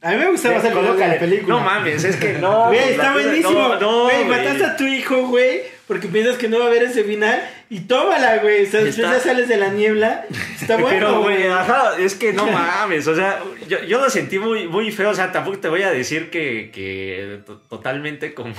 [0.00, 1.54] A mí me gustaba más el de la película.
[1.54, 2.66] No mames, es que no.
[2.66, 3.76] Güey, está buenísimo.
[3.80, 4.24] No, güey.
[4.24, 7.48] mataste a tu hijo, güey, porque piensas que no va a haber ese final.
[7.74, 8.66] Y tómala, güey.
[8.66, 10.26] O sea, después ya sales de la niebla.
[10.60, 14.38] Está bueno, Pero, güey, ajá, es que no mames, o sea, yo, yo lo sentí
[14.38, 18.54] muy, muy feo, o sea, tampoco te voy a decir que, que to- totalmente como,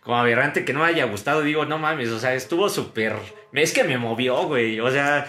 [0.00, 3.14] como aberrante que no me haya gustado, digo, no mames, o sea, estuvo súper,
[3.52, 5.28] es que me movió, güey, o sea,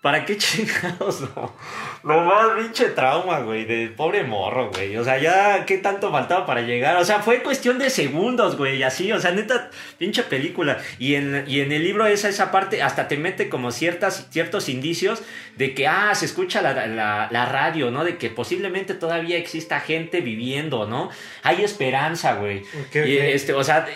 [0.00, 1.54] ¿para qué chingados no?
[2.02, 6.46] No más pinche trauma, güey, del pobre morro, güey, o sea, ya, ¿qué tanto faltaba
[6.46, 6.96] para llegar?
[6.96, 11.44] O sea, fue cuestión de segundos, güey, así, o sea, neta, pinche película, y en,
[11.46, 15.22] y en el libro esa, esa parte hasta te mete como ciertas, ciertos indicios
[15.56, 18.02] de que, ah, se escucha la, la, la radio, ¿no?
[18.04, 21.10] De que posiblemente todavía exista gente viviendo, ¿no?
[21.42, 22.60] Hay esperanza, güey.
[22.60, 23.24] Ok, Y ok.
[23.24, 23.86] este, o sea,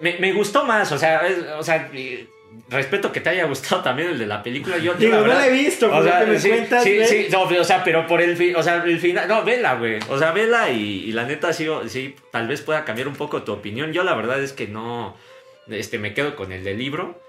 [0.00, 2.26] me, me gustó más, o sea, es- o sea, y
[2.70, 4.78] respeto que te haya gustado también el de la película.
[4.78, 7.26] Yo, Digo, la no verdad- la he visto, o sea, me sí, cuentas, sí, sí,
[7.30, 10.18] no, o sea, pero por el fin, o sea, el final, no, vela, güey, o
[10.18, 13.52] sea, vela y, y la neta sí, sí, tal vez pueda cambiar un poco tu
[13.52, 13.92] opinión.
[13.92, 15.16] Yo la verdad es que no,
[15.68, 17.20] este, me quedo con el del libro.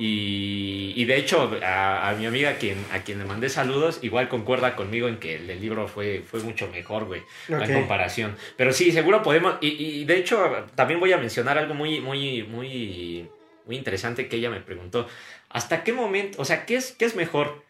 [0.00, 3.98] Y, y de hecho, a, a mi amiga a quien, a quien le mandé saludos,
[4.02, 7.20] igual concuerda conmigo en que el del libro fue, fue mucho mejor, güey,
[7.52, 7.62] Ok.
[7.68, 8.36] en comparación.
[8.56, 9.56] Pero sí, seguro podemos.
[9.60, 13.28] Y, y de hecho, también voy a mencionar algo muy, muy, muy,
[13.68, 15.06] muy interesante que ella me preguntó.
[15.50, 17.62] ¿Hasta qué momento, o sea, qué es, qué es mejor?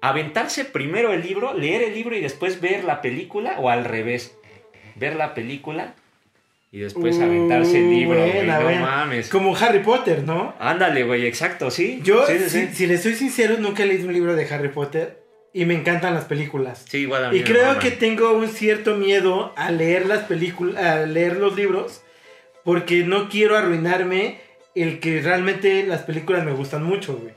[0.00, 4.36] ¿Aventarse primero el libro, leer el libro y después ver la película o al revés?
[4.96, 5.94] Ver la película
[6.72, 8.46] y después Uh, aventarse el libro, güey.
[8.46, 8.80] No buena.
[8.80, 9.28] mames.
[9.28, 10.54] Como Harry Potter, ¿no?
[10.58, 12.00] Ándale, güey, exacto, sí.
[12.02, 12.74] Yo, sí, sí, si, sí.
[12.74, 15.22] si le soy sincero, nunca he leído un libro de Harry Potter.
[15.54, 16.84] Y me encantan las películas.
[16.88, 20.84] Sí, igual a mí Y creo que tengo un cierto miedo a leer las películas,
[20.84, 22.02] a leer los libros,
[22.64, 27.32] porque no quiero arruinarme el que realmente las películas me gustan mucho, güey.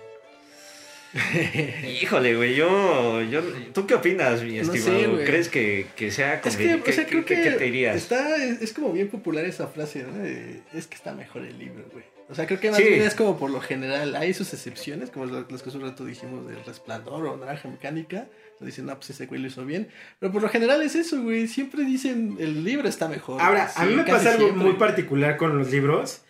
[2.02, 3.42] Híjole, güey, yo, yo...
[3.74, 5.18] ¿Tú qué opinas, mi No sé, estimado?
[5.26, 7.96] ¿Crees que, que sea Es que, o sea, qué- creo qué- que qué te dirías?
[7.98, 10.14] está, es, es como bien popular esa frase, ¿no?
[10.24, 12.06] De, es que está mejor el libro, güey.
[12.30, 12.86] O sea, creo que más Sí.
[12.86, 16.06] bien es como por lo general, hay sus excepciones, como las que hace un rato
[16.06, 18.28] dijimos del resplandor o naranja mecánica,
[18.62, 21.22] lo dicen, no, pues ese güey lo hizo bien, pero por lo general es eso,
[21.22, 23.42] güey, siempre dicen, el libro está mejor.
[23.42, 26.22] Ahora, Sí, a mí me casi pasa algo siempre, muy particular con los libros,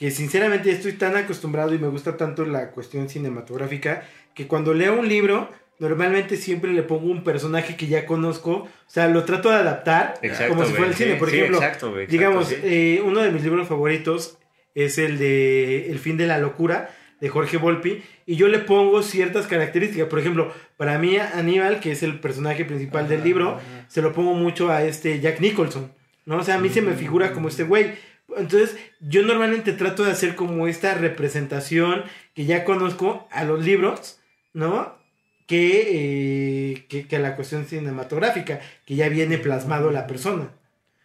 [0.00, 4.02] que sinceramente estoy tan acostumbrado y me gusta tanto la cuestión cinematográfica,
[4.34, 8.68] que cuando leo un libro, normalmente siempre le pongo un personaje que ya conozco, o
[8.86, 11.16] sea, lo trato de adaptar Exacto, como si fuera el cine.
[11.16, 12.56] Por sí, ejemplo, exacto, güey, exacto, digamos, sí.
[12.62, 14.38] eh, uno de mis libros favoritos
[14.74, 16.88] es el de El fin de la locura
[17.20, 20.08] de Jorge Volpi y yo le pongo ciertas características.
[20.08, 23.84] Por ejemplo, para mí Aníbal, que es el personaje principal del libro, ajá.
[23.88, 25.92] se lo pongo mucho a este Jack Nicholson,
[26.24, 26.38] ¿no?
[26.38, 27.92] O sea, a mí se me figura como este güey.
[28.36, 32.04] Entonces, yo normalmente trato de hacer como esta representación
[32.34, 34.20] que ya conozco a los libros,
[34.52, 34.98] ¿no?
[35.46, 40.50] Que, eh, que, la cuestión cinematográfica, que ya viene plasmado la persona.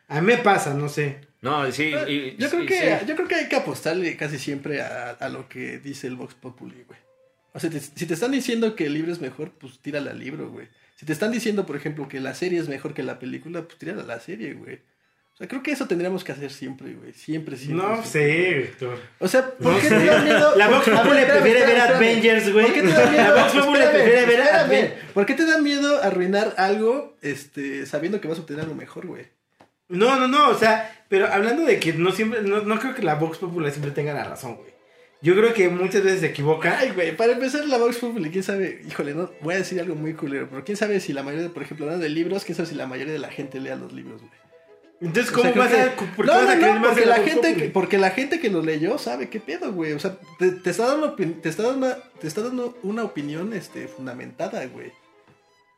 [0.08, 1.18] A mí me pasa, no sé.
[1.42, 3.06] No, sí, Ah, y- yo, creo que, sí.
[3.08, 6.36] yo creo que hay que apostarle casi siempre a, a lo que dice el Vox
[6.36, 7.00] Populi, güey.
[7.54, 10.20] O sea, te- si te están diciendo que el libro es mejor, pues tírala al
[10.20, 10.68] libro, güey.
[10.96, 13.78] Si te están diciendo, por ejemplo, que la serie es mejor que la película, pues
[13.78, 14.80] tírala a la serie, güey.
[15.36, 17.12] O sea, creo que eso tendríamos que hacer siempre, güey.
[17.12, 17.86] Siempre, siempre.
[17.86, 18.10] No siempre.
[18.10, 19.00] sé, Víctor.
[19.20, 19.98] O sea, ¿por No qué sé.
[20.00, 20.56] te da miedo?
[20.56, 21.82] La Vox Populi prefiere ver.
[21.82, 22.66] Avengers, güey.
[22.68, 23.24] ¿Por qué te da miedo?
[23.36, 24.42] La Vox Populi prefiere ver.
[24.42, 24.94] Avengers.
[25.14, 29.08] ¿Por qué te da miedo arruinar algo este, sabiendo que vas a obtener algo mejor,
[29.08, 29.26] güey?
[29.90, 33.04] No, no, no, o sea, pero hablando de que no siempre, no, no creo que
[33.04, 34.74] la Vox Popular siempre tenga la razón, güey.
[35.22, 36.78] Yo creo que muchas veces se equivoca.
[36.80, 39.96] Ay, güey, para empezar la Vox Populi, quién sabe, híjole, no, voy a decir algo
[39.96, 42.56] muy culero, pero quién sabe si la mayoría, de, por ejemplo, hablando de libros, quién
[42.56, 44.32] sabe si la mayoría de la gente lea los libros, güey.
[45.02, 46.88] Entonces, O ¿cómo sea, creo vas que- a, por qué no, vas a no, no,
[46.88, 49.92] porque la gente que, porque la gente que lo leyó sabe qué pedo, güey.
[49.94, 53.54] O sea, te, te está dando te está dando una, te está dando una opinión
[53.54, 54.92] este fundamentada, güey.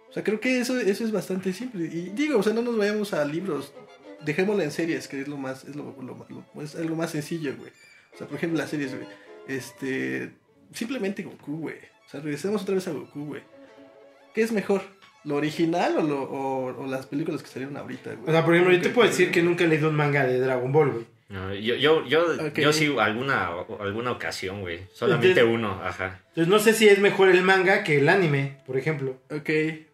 [0.09, 1.85] O sea, creo que eso, eso es bastante simple.
[1.85, 3.73] Y digo, o sea, no nos vayamos a libros.
[4.21, 7.55] Dejémosla en series, que es lo más, es lo, lo- lo- es lo más sencillo,
[7.57, 7.71] güey.
[8.13, 9.07] O sea, por ejemplo, las series, güey.
[9.47, 10.31] Este.
[10.73, 11.75] Simplemente Goku, güey.
[12.05, 13.41] O sea, regresemos otra vez a Goku, güey.
[14.33, 14.81] ¿Qué es mejor?
[15.27, 18.29] ¿Lo original o, lo, o, o las películas que salieron ahorita, güey?
[18.29, 20.39] O sea, por ejemplo, yo te puedo decir que nunca he leído un manga de
[20.39, 21.05] Dragon Ball, güey.
[21.29, 23.49] No, yo, yo, yo, yo sí, alguna,
[23.81, 24.79] alguna ocasión, güey.
[24.93, 26.21] Solamente Entonces- uno, ajá.
[26.29, 29.19] Entonces, no sé si es mejor el manga que el anime, por ejemplo.
[29.29, 29.49] Ok.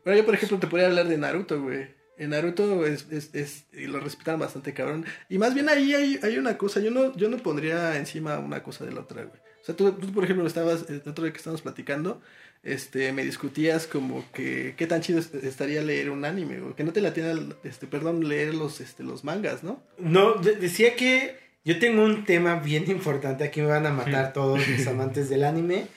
[0.06, 1.88] Bueno, yo por ejemplo te podría hablar de Naruto, güey.
[2.20, 5.06] En Naruto es, es, es- y lo respetan bastante cabrón.
[5.28, 8.62] Y más bien ahí hay, hay una cosa, yo no, yo no pondría encima una
[8.62, 9.42] cosa de la otra, güey.
[9.60, 12.22] O sea, tú, tú, por ejemplo, estabas, el otro día que estábamos platicando,
[12.64, 16.74] este, me discutías como que qué tan chido est- estaría leer un anime, güey.
[16.76, 17.34] Que no te la tiene,
[17.64, 19.82] este, perdón, leer los, este, los mangas, ¿no?
[19.97, 21.36] No, de- decía que
[21.66, 23.43] yo tengo un tema bien importante.
[23.43, 25.88] Aquí me van a matar todos los amantes del anime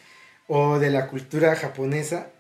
[0.49, 2.31] o de la cultura japonesa.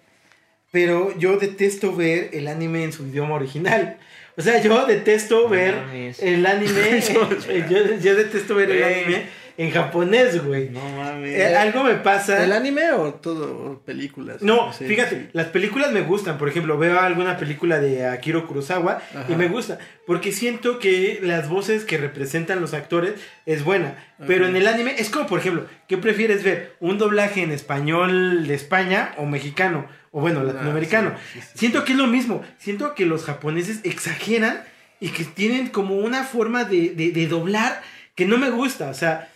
[0.72, 3.98] pero yo detesto ver el anime en su idioma original.
[4.36, 5.74] O sea, yo detesto ver
[6.20, 7.00] el anime.
[7.70, 9.26] yo, yo, detesto ver el anime
[9.58, 10.68] en japonés, güey.
[10.68, 11.34] No mames.
[11.34, 12.44] Eh, algo me pasa.
[12.44, 13.80] ¿El anime o todo?
[13.84, 14.42] películas?
[14.42, 16.38] No, fíjate, las películas me gustan.
[16.38, 19.78] Por ejemplo, veo alguna película de Akiro Kurosawa y me gusta.
[20.06, 23.14] Porque siento que las voces que representan los actores
[23.46, 23.96] es buena.
[24.26, 26.74] Pero en el anime es como, por ejemplo, ¿qué prefieres ver?
[26.80, 29.86] ¿Un doblaje en español de España o mexicano?
[30.10, 31.14] O bueno, ah, latinoamericano.
[31.54, 32.42] siento que es lo mismo.
[32.58, 34.62] Siento que los japoneses exageran
[35.00, 37.82] y que tienen como una forma de, de doblar
[38.14, 38.88] que no me gusta.
[38.88, 39.28] O sea,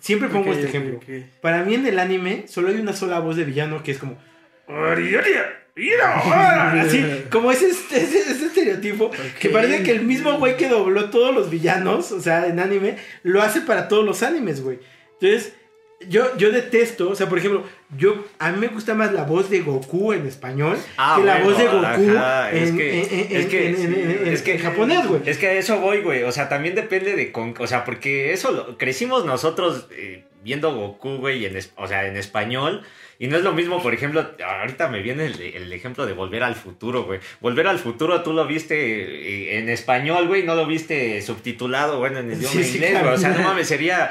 [0.00, 1.00] Siempre pongo este ejemplo.
[1.40, 4.18] Para mí en el anime solo hay una sola voz de villano que es como...
[6.82, 11.50] Así, como ese, ese, estereotipo que parece que el mismo güey que dobló todos los
[11.50, 14.78] villanos, o sea, en anime, lo hace para todos los animes, güey.
[15.20, 15.54] Entonces,
[16.08, 17.64] yo, yo detesto, o sea, por ejemplo,
[17.96, 21.40] yo a mí me gusta más la voz de Goku en español ah, que la
[21.40, 22.10] voz de Goku
[22.52, 25.22] en, es que, es que, japonés, güey.
[25.26, 26.22] Es que a eso voy, güey.
[26.22, 30.74] O sea, también depende de con, o sea, porque eso lo, crecimos nosotros eh, viendo
[30.74, 32.82] Goku, güey, en, o sea, en español.
[33.20, 36.54] Y no es lo mismo, por ejemplo, ahorita me viene el, ejemplo de Volver al
[36.54, 37.20] Futuro, güey.
[37.40, 42.20] Volver al Futuro tú lo viste eh, en español, güey, no lo viste subtitulado, bueno,
[42.20, 43.14] en idioma inglés, güey.
[43.14, 44.10] O sea, no mames, sería,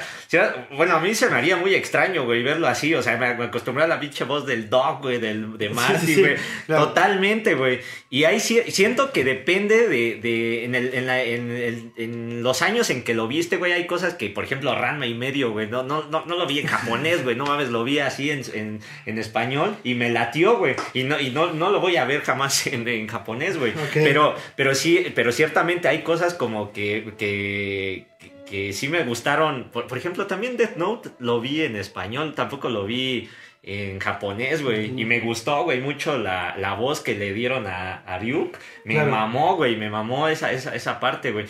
[0.76, 2.93] Bueno, a mí se me haría muy extraño, güey, verlo así.
[2.93, 6.36] O sea, me, acostumbré a la pinche voz del Dog, güey, del, de Marty, güey.
[6.68, 7.80] Totalmente, güey.
[8.12, 12.62] Y ahí siento que depende de, de en, el, en, la, en, el, en, los
[12.62, 15.68] años en que lo viste, güey, hay cosas que, por ejemplo, Ranma y medio, güey,
[15.68, 18.43] no, no, no, no lo vi en japonés, güey, no mames, lo vi así en
[18.53, 20.76] en español y me latió, güey.
[20.93, 23.74] Y no, y no, no lo voy a ver jamás en, japonés, güey.
[23.93, 28.06] Pero, pero sí, pero ciertamente hay cosas como que, que,
[28.45, 29.70] que, sí me gustaron.
[29.72, 33.30] Por, ejemplo, también Death Note lo vi en español, tampoco lo vi
[33.64, 35.00] en japonés, güey.
[35.00, 38.58] Y me gustó, güey, mucho la, la, voz que le dieron a, a Ryuk.
[38.86, 41.45] Me mamó, güey, me mamó esa, esa, esa parte, güey.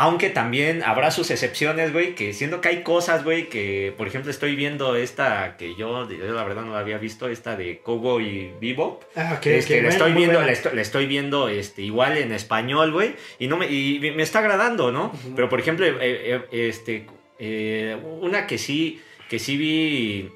[0.00, 4.30] Aunque también habrá sus excepciones, güey, que siendo que hay cosas, güey, que por ejemplo
[4.30, 8.52] estoy viendo esta que yo, la verdad no la había visto, esta de Kogo y
[8.60, 9.02] Bebop.
[9.16, 13.48] Ah, que este, le, estoy viendo, le, estoy, viendo este, igual en español, güey, y,
[13.48, 15.12] no me, y me está agradando, ¿no?
[15.34, 17.04] Pero por ejemplo, eh, eh, este,
[17.40, 20.30] eh, una que sí, que sí vi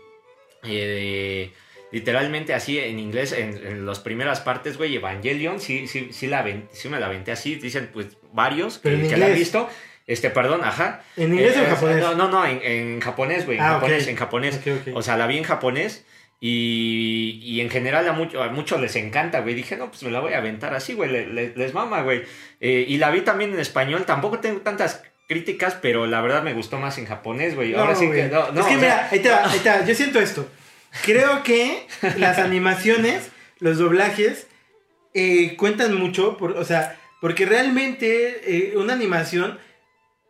[1.93, 6.89] literalmente así en inglés, en, las primeras partes, güey, Evangelion, sí, sí, sí, la sí
[6.89, 9.69] me la aventé así, dicen pues varios que, la han visto.
[10.07, 11.03] Este, perdón, ajá.
[11.17, 12.01] ¿En inglés o en eh, japonés?
[12.01, 13.59] No, no, no, en, japonés, güey.
[13.59, 14.61] en ah, japonés, en japonés.
[14.95, 16.05] O sea, la vi en japonés.
[16.45, 19.55] Y, y en general a, mucho, a muchos les encanta, güey.
[19.55, 21.09] Dije, no, pues me la voy a aventar así, güey.
[21.33, 22.25] Les, mama, güey.
[22.61, 24.05] Eh, y la vi también en español.
[24.07, 27.75] Tampoco tengo tantas críticas, pero la verdad me gustó más en japonés, güey.
[27.75, 29.85] Ahora sí que no, Es que mira, ahí te va, ahí te va.
[29.85, 30.49] Yo siento esto.
[31.05, 31.87] Creo que
[32.19, 33.31] las animaciones,
[33.61, 34.49] los doblajes,
[35.15, 36.37] eh, cuentan mucho.
[36.37, 39.57] Por, o sea, porque realmente eh, una animación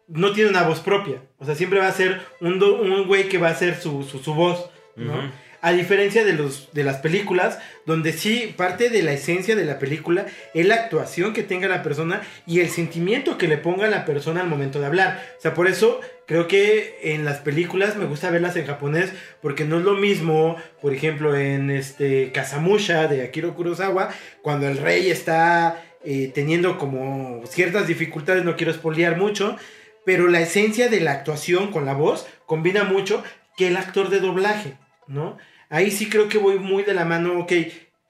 [0.09, 1.23] no tiene una voz propia.
[1.39, 4.35] O sea, siempre va a ser un, un güey que va a ser su, su,
[4.35, 5.33] voz, ¿no?
[5.63, 9.79] A diferencia de, los, de las películas, donde sí parte de la esencia de la
[9.79, 14.05] película es la actuación que tenga la persona y el sentimiento que le ponga la
[14.05, 15.23] persona al momento de hablar.
[15.39, 19.65] O sea, por eso creo que en las películas me gusta verlas en japonés porque
[19.65, 24.11] no es lo mismo, por ejemplo, en este Kazamusha de Akiro Kurosawa,
[24.43, 29.57] cuando el rey está eh, teniendo como ciertas dificultades, no quiero espolear mucho,
[30.05, 33.23] pero la esencia de la actuación con la voz combina mucho
[33.57, 34.77] que el actor de doblaje,
[35.07, 35.39] ¿no?
[35.69, 37.53] Ahí sí creo que voy muy de la mano, ok,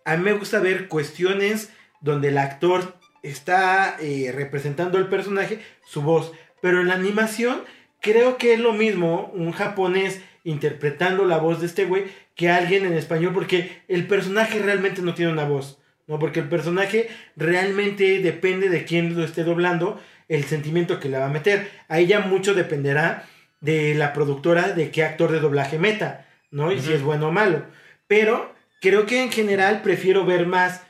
[0.05, 1.70] a mí me gusta ver cuestiones
[2.01, 7.62] donde el actor está eh, representando el personaje, su voz, pero en la animación
[8.01, 12.84] creo que es lo mismo un japonés interpretando la voz de este güey que alguien
[12.84, 15.82] en español, porque el personaje realmente no tiene una voz.
[16.07, 16.18] ¿No?
[16.18, 21.26] Porque el personaje realmente depende de quién lo esté doblando, el sentimiento que le va
[21.26, 21.70] a meter.
[21.88, 23.26] Ahí ya mucho dependerá
[23.61, 26.72] de la productora de qué actor de doblaje meta, ¿no?
[26.72, 27.64] Y si es bueno o malo.
[28.07, 30.82] Pero creo que en general prefiero ver más,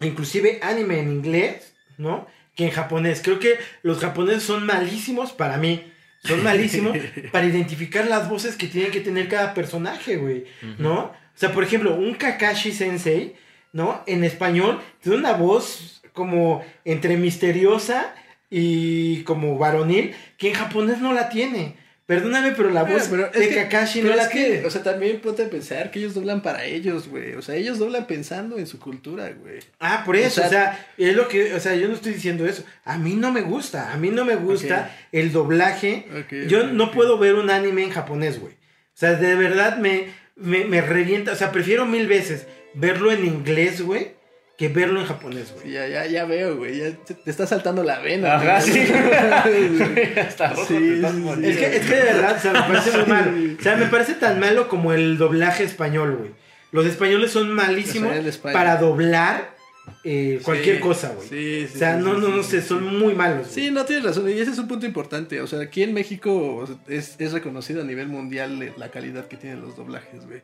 [0.00, 2.26] inclusive anime en inglés, ¿no?
[2.54, 3.20] Que en japonés.
[3.22, 5.92] Creo que los japoneses son malísimos para mí.
[6.22, 6.96] Son malísimos
[7.32, 10.44] para identificar las voces que tiene que tener cada personaje, güey,
[10.78, 11.00] ¿no?
[11.36, 13.36] O sea, por ejemplo, un Kakashi Sensei
[13.76, 14.02] ¿no?
[14.06, 18.14] En español tiene una voz como entre misteriosa
[18.48, 21.76] y como varonil que en japonés no la tiene.
[22.06, 24.64] Perdóname, pero la voz de Kakashi no la tiene.
[24.64, 27.34] O sea, también ponte a pensar que ellos doblan para ellos, güey.
[27.34, 29.58] O sea, ellos doblan pensando en su cultura, güey.
[29.80, 32.64] Ah, por eso, o sea, es lo que, o sea, yo no estoy diciendo eso.
[32.84, 36.06] A mí no me gusta, a mí no me gusta el doblaje.
[36.48, 38.54] yo no puedo ver un anime en japonés, güey.
[38.54, 40.06] O sea, de verdad me,
[40.36, 42.46] me, me revienta, o sea, prefiero mil veces
[42.76, 44.12] verlo en inglés, güey,
[44.56, 45.66] que verlo en japonés, güey.
[45.66, 46.78] Sí, ya, ya, ya veo, güey.
[46.78, 48.36] Ya te, te está saltando la vena.
[48.36, 48.72] Ajá, güey.
[48.72, 48.86] sí.
[48.86, 49.82] Sí,
[50.16, 51.46] Está rojo, Sí, te estás sí.
[51.46, 53.10] Es que, es que de verdad, o sea, me parece muy Sí.
[53.10, 53.32] malo.
[53.58, 56.30] O sea, me parece tan malo como el doblaje español, güey.
[56.72, 58.52] Los españoles son malísimos España.
[58.52, 59.55] para doblar
[60.04, 61.28] eh, cualquier Sí, cosa, güey.
[61.28, 63.46] Sí, sí, o sea, no, no, no sé, son muy malos.
[63.48, 65.40] Sí, no tienes razón, y ese es un punto importante.
[65.40, 69.60] O sea, aquí en México es, es reconocido a nivel mundial la calidad que tienen
[69.62, 70.42] los doblajes, güey.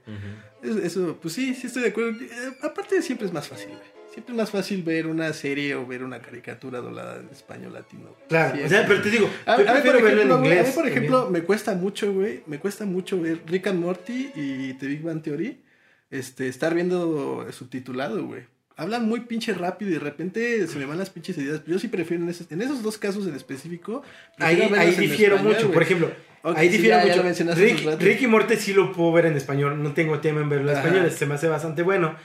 [0.62, 2.10] Eso, pues sí, sí estoy de acuerdo.
[2.20, 2.28] Eh,
[2.62, 4.02] aparte, siempre es más fácil, güey.
[4.12, 8.14] Siempre es más fácil ver una serie o ver una caricatura doblada en español latino.
[8.28, 10.70] Claro, o sea, pero te digo, A, mí, por ejemplo, en inglés.
[10.74, 12.42] por ejemplo, me cuesta mucho, güey.
[12.46, 15.62] Me cuesta mucho ver Rick and Morty y The Big Bang Theory.
[16.10, 18.42] Este, estar viendo subtitulado, güey.
[18.76, 21.60] Hablan muy pinche rápido y de repente se me van las pinches ideas.
[21.66, 24.02] Yo sí prefiero en esos, en esos dos casos en específico.
[24.38, 25.72] Ahí, ahí difiero español, mucho.
[25.72, 26.10] Por ejemplo,
[26.42, 27.54] ahí sí, difiero ya- mucho.
[27.54, 28.04] Rick, un rato.
[28.04, 29.82] Rick y Morty sí lo puedo ver en español.
[29.82, 30.86] No tengo tema en verlo en Ajá.
[30.88, 31.10] español.
[31.10, 32.16] Se me hace bastante bueno.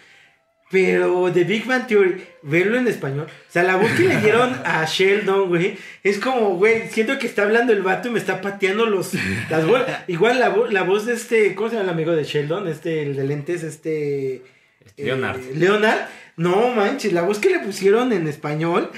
[0.69, 3.27] Pero The Big Bang Theory, verlo en español.
[3.27, 7.25] O sea, la voz que le dieron a Sheldon, güey, es como, güey, siento que
[7.25, 9.11] está hablando el vato y me está pateando los,
[9.49, 10.03] las bolas.
[10.07, 12.67] Igual la, la voz de este, ¿cómo se llama el amigo de Sheldon?
[12.67, 14.41] Este, el de lentes, este...
[14.97, 15.39] Leonard.
[15.39, 16.07] eh, Leonard.
[16.37, 18.91] No manches, la voz que le pusieron en español.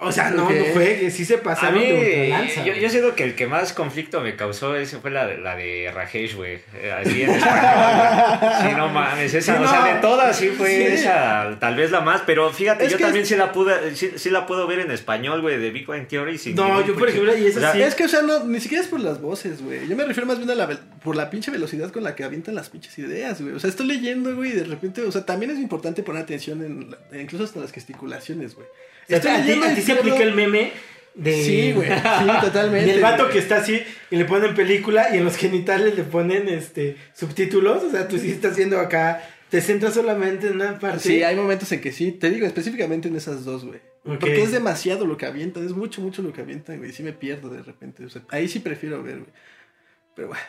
[0.00, 2.34] O sea, no, no fue, que sí se A pasaron mí, de
[2.66, 5.54] yo, yo siento que el que más conflicto me causó ese fue la de, la
[5.54, 6.58] de Rajesh, güey.
[6.74, 8.50] Eh, Así en español.
[8.60, 9.32] Sí, no mames.
[9.32, 10.82] Esa, Sí, o sea, de todas sí fue Sí.
[10.94, 12.22] esa, tal vez la más.
[12.26, 14.90] Pero fíjate, Es yo también es- sí la pude, sí, sí la puedo ver en
[14.90, 16.38] español, güey, de Big Bang Theory.
[16.38, 17.82] sin No, ningún yo, por ejemplo, y esa o sea, sí.
[17.82, 19.86] Es que, o sea, no, ni siquiera es por las voces, güey.
[19.88, 20.68] Yo me refiero más bien a la,
[21.04, 23.54] por la pinche velocidad con la que avientan las pinches ideas, güey.
[23.54, 26.62] O sea, estoy leyendo, güey, y de repente, o sea, también es importante poner atención
[26.64, 28.66] en, la- incluso hasta las gesticulaciones, güey.
[29.08, 30.72] Sea, Estoy a ti, a ti se aplica el meme
[31.14, 31.44] de...
[31.44, 31.88] Sí, güey,
[32.18, 32.92] sí, totalmente.
[32.92, 36.48] Del vato que está así y le ponen película y en los genitales le ponen
[36.48, 37.84] este subtítulos.
[37.84, 41.00] O sea, tú sí estás haciendo acá, te centras solamente en una parte.
[41.00, 43.80] Sí, hay momentos en que sí, te digo específicamente en esas dos, güey.
[44.04, 46.92] Porque es demasiado lo que avientan, es mucho, mucho lo que avientan, güey.
[46.92, 48.04] Sí me pierdo de repente.
[48.04, 49.30] O sea, ahí sí prefiero ver, güey.
[50.14, 50.42] Pero bueno.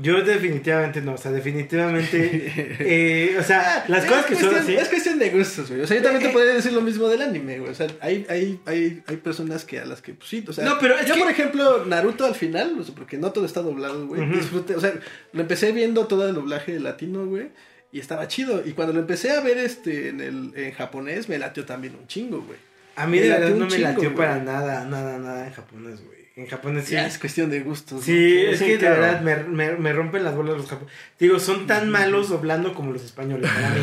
[0.00, 2.52] Yo definitivamente no, o sea, definitivamente...
[2.80, 4.74] eh, o sea, las Es cosas que son así...
[4.76, 5.80] Es cuestión de gustos, güey.
[5.82, 7.72] O sea, yo también Eh, te podría decir lo mismo del anime, güey.
[7.72, 10.64] O sea, hay, hay, hay, hay personas que a las que, pues sí, o sea.
[10.64, 13.60] No, pero yo, que- por ejemplo, Naruto al final, o sea, porque no todo está
[13.60, 14.20] doblado, güey.
[14.22, 14.34] Ujú.
[14.36, 14.92] Disfruté, o sea,
[15.32, 17.48] lo empecé viendo todo el doblaje latino, güey.
[17.90, 18.62] Y estaba chido.
[18.66, 22.06] Y cuando lo empecé a ver este en el en japonés, me latió también un
[22.06, 22.58] chingo, güey.
[22.96, 24.14] A mí de verdad no me chingo, latió güey.
[24.16, 26.17] para nada, nada, nada en japonés, güey.
[26.38, 26.92] En japonés sí.
[26.94, 28.04] Ya es cuestión de gustos.
[28.04, 28.52] Sí, ¿no?
[28.52, 28.94] es Sí, que claro.
[28.94, 30.96] de verdad me, me, me rompen las bolas los japoneses.
[31.18, 33.80] Digo, son tan malos doblando como los españoles, para mí.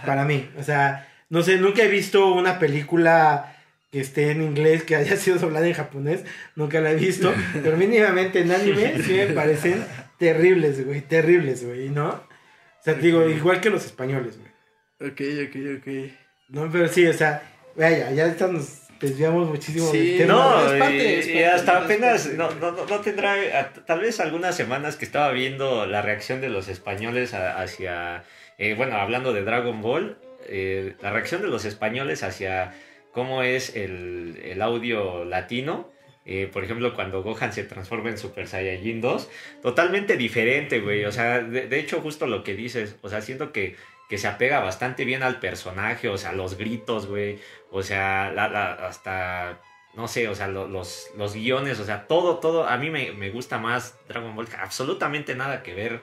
[0.06, 0.48] Para mí.
[0.56, 3.56] O sea, no sé, nunca he visto una película
[3.90, 6.24] que esté en inglés que haya sido doblada en japonés.
[6.54, 7.34] Nunca la he visto.
[7.52, 9.84] Pero mínimamente en anime sí me parecen
[10.18, 11.00] terribles, güey.
[11.00, 12.10] Terribles, güey, ¿no?
[12.10, 15.10] O sea, digo, igual que los españoles, güey.
[15.10, 16.12] Ok, ok, ok.
[16.50, 17.42] No, pero sí, o sea,
[17.76, 20.32] vaya, ya estamos, desviamos muchísimo Sí, del tema.
[20.32, 24.96] No, es parte, y, hasta apenas, no, no, no, no tendrá, tal vez algunas semanas
[24.96, 28.24] que estaba viendo la reacción de los españoles hacia,
[28.58, 32.74] eh, bueno, hablando de Dragon Ball, eh, la reacción de los españoles hacia
[33.12, 35.90] cómo es el, el audio latino.
[36.24, 39.30] eh, por ejemplo, cuando Gohan se transforma en Super Saiyajin 2,
[39.62, 41.04] totalmente diferente, güey.
[41.06, 43.76] O sea, de, de hecho, justo lo que dices, o sea, siento que,
[44.08, 47.38] que se apega bastante bien al personaje, o sea, los gritos, güey.
[47.70, 49.60] O sea, la, la- hasta,
[49.94, 52.66] no sé, o sea, lo- los, guiones, o sea, todo, todo.
[52.68, 56.00] A mí me, me gusta más Dragon Ball, absolutamente nada que ver.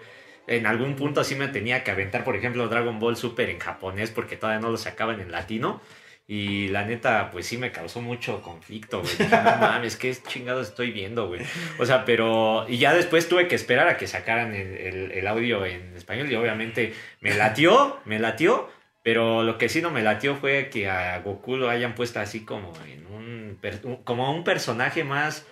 [0.47, 4.12] En algún punto sí me tenía que aventar, por ejemplo, Dragon Ball Super en japonés
[4.12, 5.82] porque todavía no lo sacaban en latino.
[6.28, 9.12] Y la neta, pues sí me causó mucho conflicto, güey.
[9.16, 11.42] Dije, no mames, qué chingados estoy viendo, güey.
[11.78, 12.66] O sea, pero.
[12.68, 16.32] Y ya después tuve que esperar a que sacaran el, el- el audio en español.
[16.32, 18.70] Y obviamente me latió, me latió.
[19.04, 22.40] Pero lo que sí no me latió fue que a Goku lo hayan puesto así
[22.44, 23.60] como en un.
[24.04, 25.46] como un personaje más.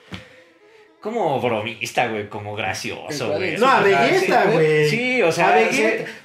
[1.02, 3.58] Como bromista, güey, como gracioso, ¿En cuál güey.
[3.58, 4.90] No, a sí, güey.
[4.90, 5.54] Sí, o sea.
[5.54, 5.60] a.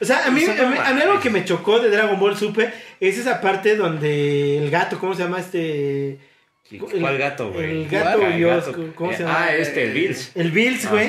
[0.00, 2.36] O sea, a mí, a mí, a mí algo que me chocó de Dragon Ball
[2.36, 6.18] Super es esa parte donde el gato, ¿cómo se llama este?
[7.00, 7.82] ¿Cuál gato, güey?
[7.82, 8.36] El gato ¿Cuál?
[8.36, 8.92] Dios, gato.
[8.94, 9.44] ¿cómo se Eh, llama?
[9.44, 10.32] Ah, este, el Bills.
[10.34, 11.08] El Bills, güey.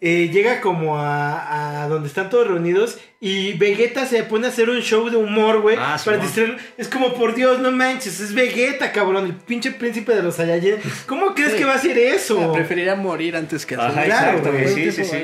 [0.00, 4.70] Eh, llega como a, a donde están todos reunidos y Vegeta se pone a hacer
[4.70, 5.76] un show de humor, güey.
[5.78, 6.56] Ah, para distraerlo.
[6.76, 10.76] Es como, por Dios, no manches, es Vegeta, cabrón, el pinche príncipe de los Saiyajin.
[11.06, 11.58] ¿Cómo crees Sí.
[11.58, 12.40] que va a hacer eso?
[12.40, 14.50] Ah, preferiría morir antes que hacer Claro, exacto.
[14.52, 15.16] ¿Cuánto Sí, sí, sí.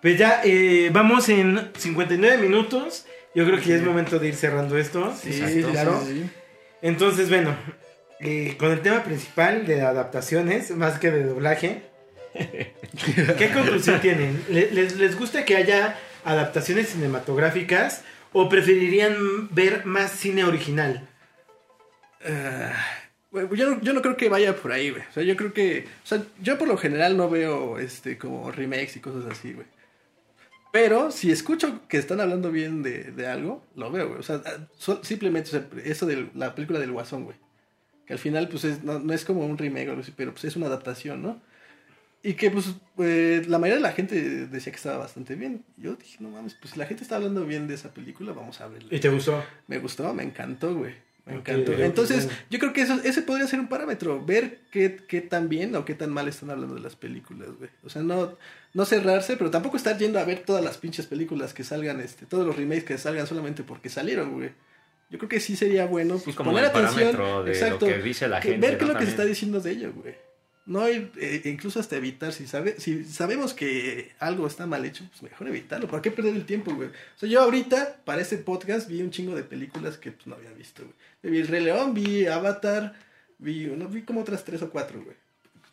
[0.00, 3.06] Pues ya, eh, vamos en 59 minutos.
[3.34, 5.14] Yo creo que ya es momento de ir cerrando esto.
[5.20, 5.70] Sí, Exacto.
[5.72, 6.02] claro.
[6.06, 6.30] sí, sí.
[6.82, 7.56] Entonces, bueno,
[8.20, 11.82] eh, con el tema principal de adaptaciones, más que de doblaje,
[12.34, 14.44] ¿qué conclusión tienen?
[14.48, 18.02] ¿Le- ¿Les, les gusta que haya adaptaciones cinematográficas
[18.36, 21.06] ¿O preferirían ver más cine original?
[22.26, 22.72] Ah,
[23.32, 25.02] yo, no- yo no creo que vaya por ahí, güey.
[25.08, 25.84] O sea, yo creo que.
[26.02, 29.66] O sea, yo por lo general no veo este como remakes y cosas así, güey.
[30.74, 34.18] Pero si escucho que están hablando bien de, de algo, lo veo, güey.
[34.18, 34.42] O sea,
[35.02, 37.36] simplemente o sea, eso de la película del Guasón, güey.
[38.06, 40.32] Que al final, pues, es- no, no es como un remake o algo así, pero
[40.32, 41.40] pues es una adaptación, ¿no?
[42.24, 45.62] Y que, pues, eh, la mayoría de la gente decía que estaba bastante bien.
[45.76, 48.60] Yo dije, no mames, pues si la gente está hablando bien de esa película, vamos
[48.60, 48.88] a verla.
[48.90, 49.44] ¿Y te gustó?
[49.68, 50.94] Me gustó, me encantó, güey.
[51.24, 51.72] Me Ok, encantó.
[51.74, 52.40] Entonces, bueno.
[52.50, 54.24] yo creo que eso, ese podría ser un parámetro.
[54.26, 57.70] Ver qué, qué tan bien o qué tan mal están hablando de las películas, güey.
[57.84, 58.36] O sea, no,
[58.74, 62.26] no cerrarse, pero tampoco estar yendo a ver todas las pinches películas que salgan, este,
[62.26, 64.50] todos los remakes que salgan solamente porque salieron, güey.
[65.10, 67.44] Yo creo que sí sería bueno Sí, pues, como poner el atención.
[67.44, 68.66] de exacto, lo que dice la gente.
[68.66, 70.14] ver qué es lo que se está diciendo de ello, güey.
[70.66, 75.04] No ir, eh, incluso hasta evitar, si sabe, si sabemos que algo está mal hecho,
[75.10, 75.86] pues mejor evitarlo.
[75.86, 76.88] ¿Para qué perder el tiempo, güey?
[76.88, 80.34] O sea, yo ahorita, para este podcast, vi un chingo de películas que pues, no
[80.34, 81.32] había visto, güey.
[81.34, 82.94] Vi El Rey León, vi Avatar,
[83.38, 85.16] vi, no, vi como otras tres o cuatro, güey.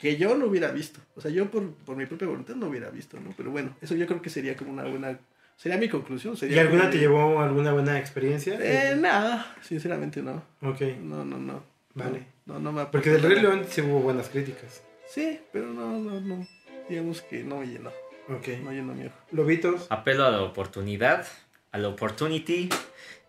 [0.02, 1.00] Que yo no hubiera visto.
[1.16, 3.34] O sea, yo por, por mi propia voluntad no hubiera visto, ¿no?
[3.38, 5.20] Pero bueno, eso yo creo que sería como una buena...
[5.56, 6.36] Sería mi conclusión.
[6.42, 8.58] ¿Y alguna te llevó a alguna buena experiencia?
[8.60, 10.44] Eh, nada, sinceramente no.
[10.62, 10.82] Ok.
[11.02, 11.64] No, no, no.
[11.94, 12.26] Vale.
[12.48, 14.84] No, no me Porque del Rey León sí hubo buenas críticas.
[15.08, 16.48] Sí, pero no, no, no.
[16.90, 17.92] Digamos que no me llenó.
[18.30, 18.48] Ok.
[18.64, 19.16] No llenó mi ojo.
[19.32, 19.86] Lobitos.
[19.92, 21.28] apelo a la oportunidad,
[21.72, 22.70] a la opportunity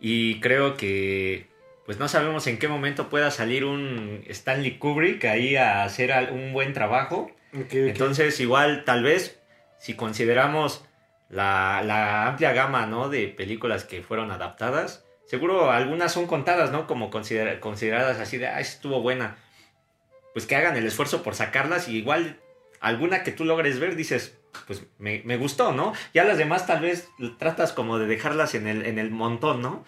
[0.00, 1.48] y creo que
[1.86, 6.52] pues no sabemos en qué momento pueda salir un Stanley Kubrick ahí a hacer un
[6.52, 7.30] buen trabajo.
[7.52, 9.40] Entonces igual tal vez
[9.78, 10.84] si consideramos
[11.28, 13.08] la, la amplia gama ¿no?
[13.08, 16.86] de películas que fueron adaptadas, seguro algunas son contadas, ¿no?
[16.86, 19.36] Como considera- consideradas así de, ah, estuvo buena.
[20.34, 22.38] Pues que hagan el esfuerzo por sacarlas y igual
[22.80, 25.92] alguna que tú logres ver dices, pues me, me gustó, ¿no?
[26.14, 29.84] Ya las demás tal vez tratas como de dejarlas en el, en el montón, ¿no?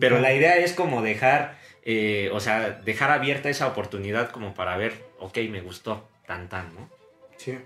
[0.00, 4.76] Pero la idea es como dejar, eh, o sea, dejar abierta esa oportunidad como para
[4.76, 6.90] ver, ok, me gustó, tan tan, ¿no?
[7.36, 7.56] Sí.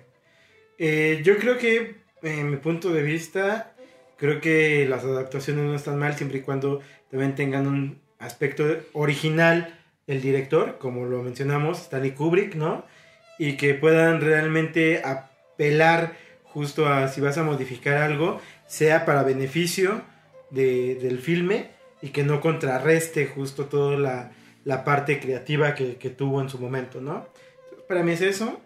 [0.78, 3.74] Eh, yo creo que, en mi punto de vista,
[4.16, 6.80] creo que las adaptaciones no están mal siempre y cuando
[7.10, 12.84] también tengan un aspecto original el director, como lo mencionamos, Stanley Kubrick, ¿no?
[13.38, 16.16] Y que puedan realmente apelar
[16.52, 20.02] justo a si vas a modificar algo, sea para beneficio
[20.50, 21.70] de- del filme
[22.02, 24.32] y que no contrarreste justo toda la,
[24.64, 27.26] la parte creativa que, que tuvo en su momento, ¿no?
[27.88, 28.60] Para mí es eso.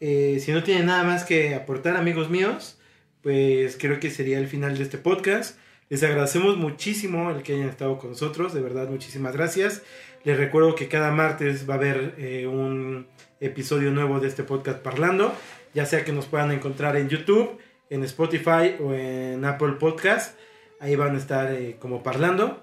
[0.00, 2.78] Eh, si no tienen nada más que aportar, amigos míos,
[3.22, 5.58] pues creo que sería el final de este podcast.
[5.90, 9.82] Les agradecemos muchísimo el que hayan estado con nosotros, de verdad, muchísimas gracias.
[10.24, 13.06] Les recuerdo que cada martes va a haber eh, un
[13.40, 15.34] episodio nuevo de este podcast parlando,
[15.74, 17.58] ya sea que nos puedan encontrar en YouTube,
[17.90, 20.36] en Spotify o en Apple Podcast.
[20.80, 22.62] Ahí van a estar eh, como parlando.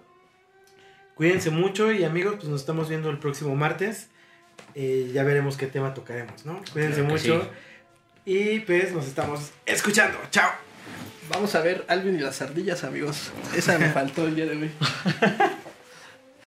[1.16, 4.10] Cuídense mucho y amigos, pues nos estamos viendo el próximo martes.
[4.76, 6.62] Eh, ya veremos qué tema tocaremos, ¿no?
[6.72, 7.50] Cuídense Claro mucho.
[8.26, 10.18] Y pues nos estamos escuchando.
[10.32, 10.52] Chao.
[11.30, 13.32] Vamos a ver Alvin y las ardillas, amigos.
[13.56, 14.72] Esa me faltó el día de hoy.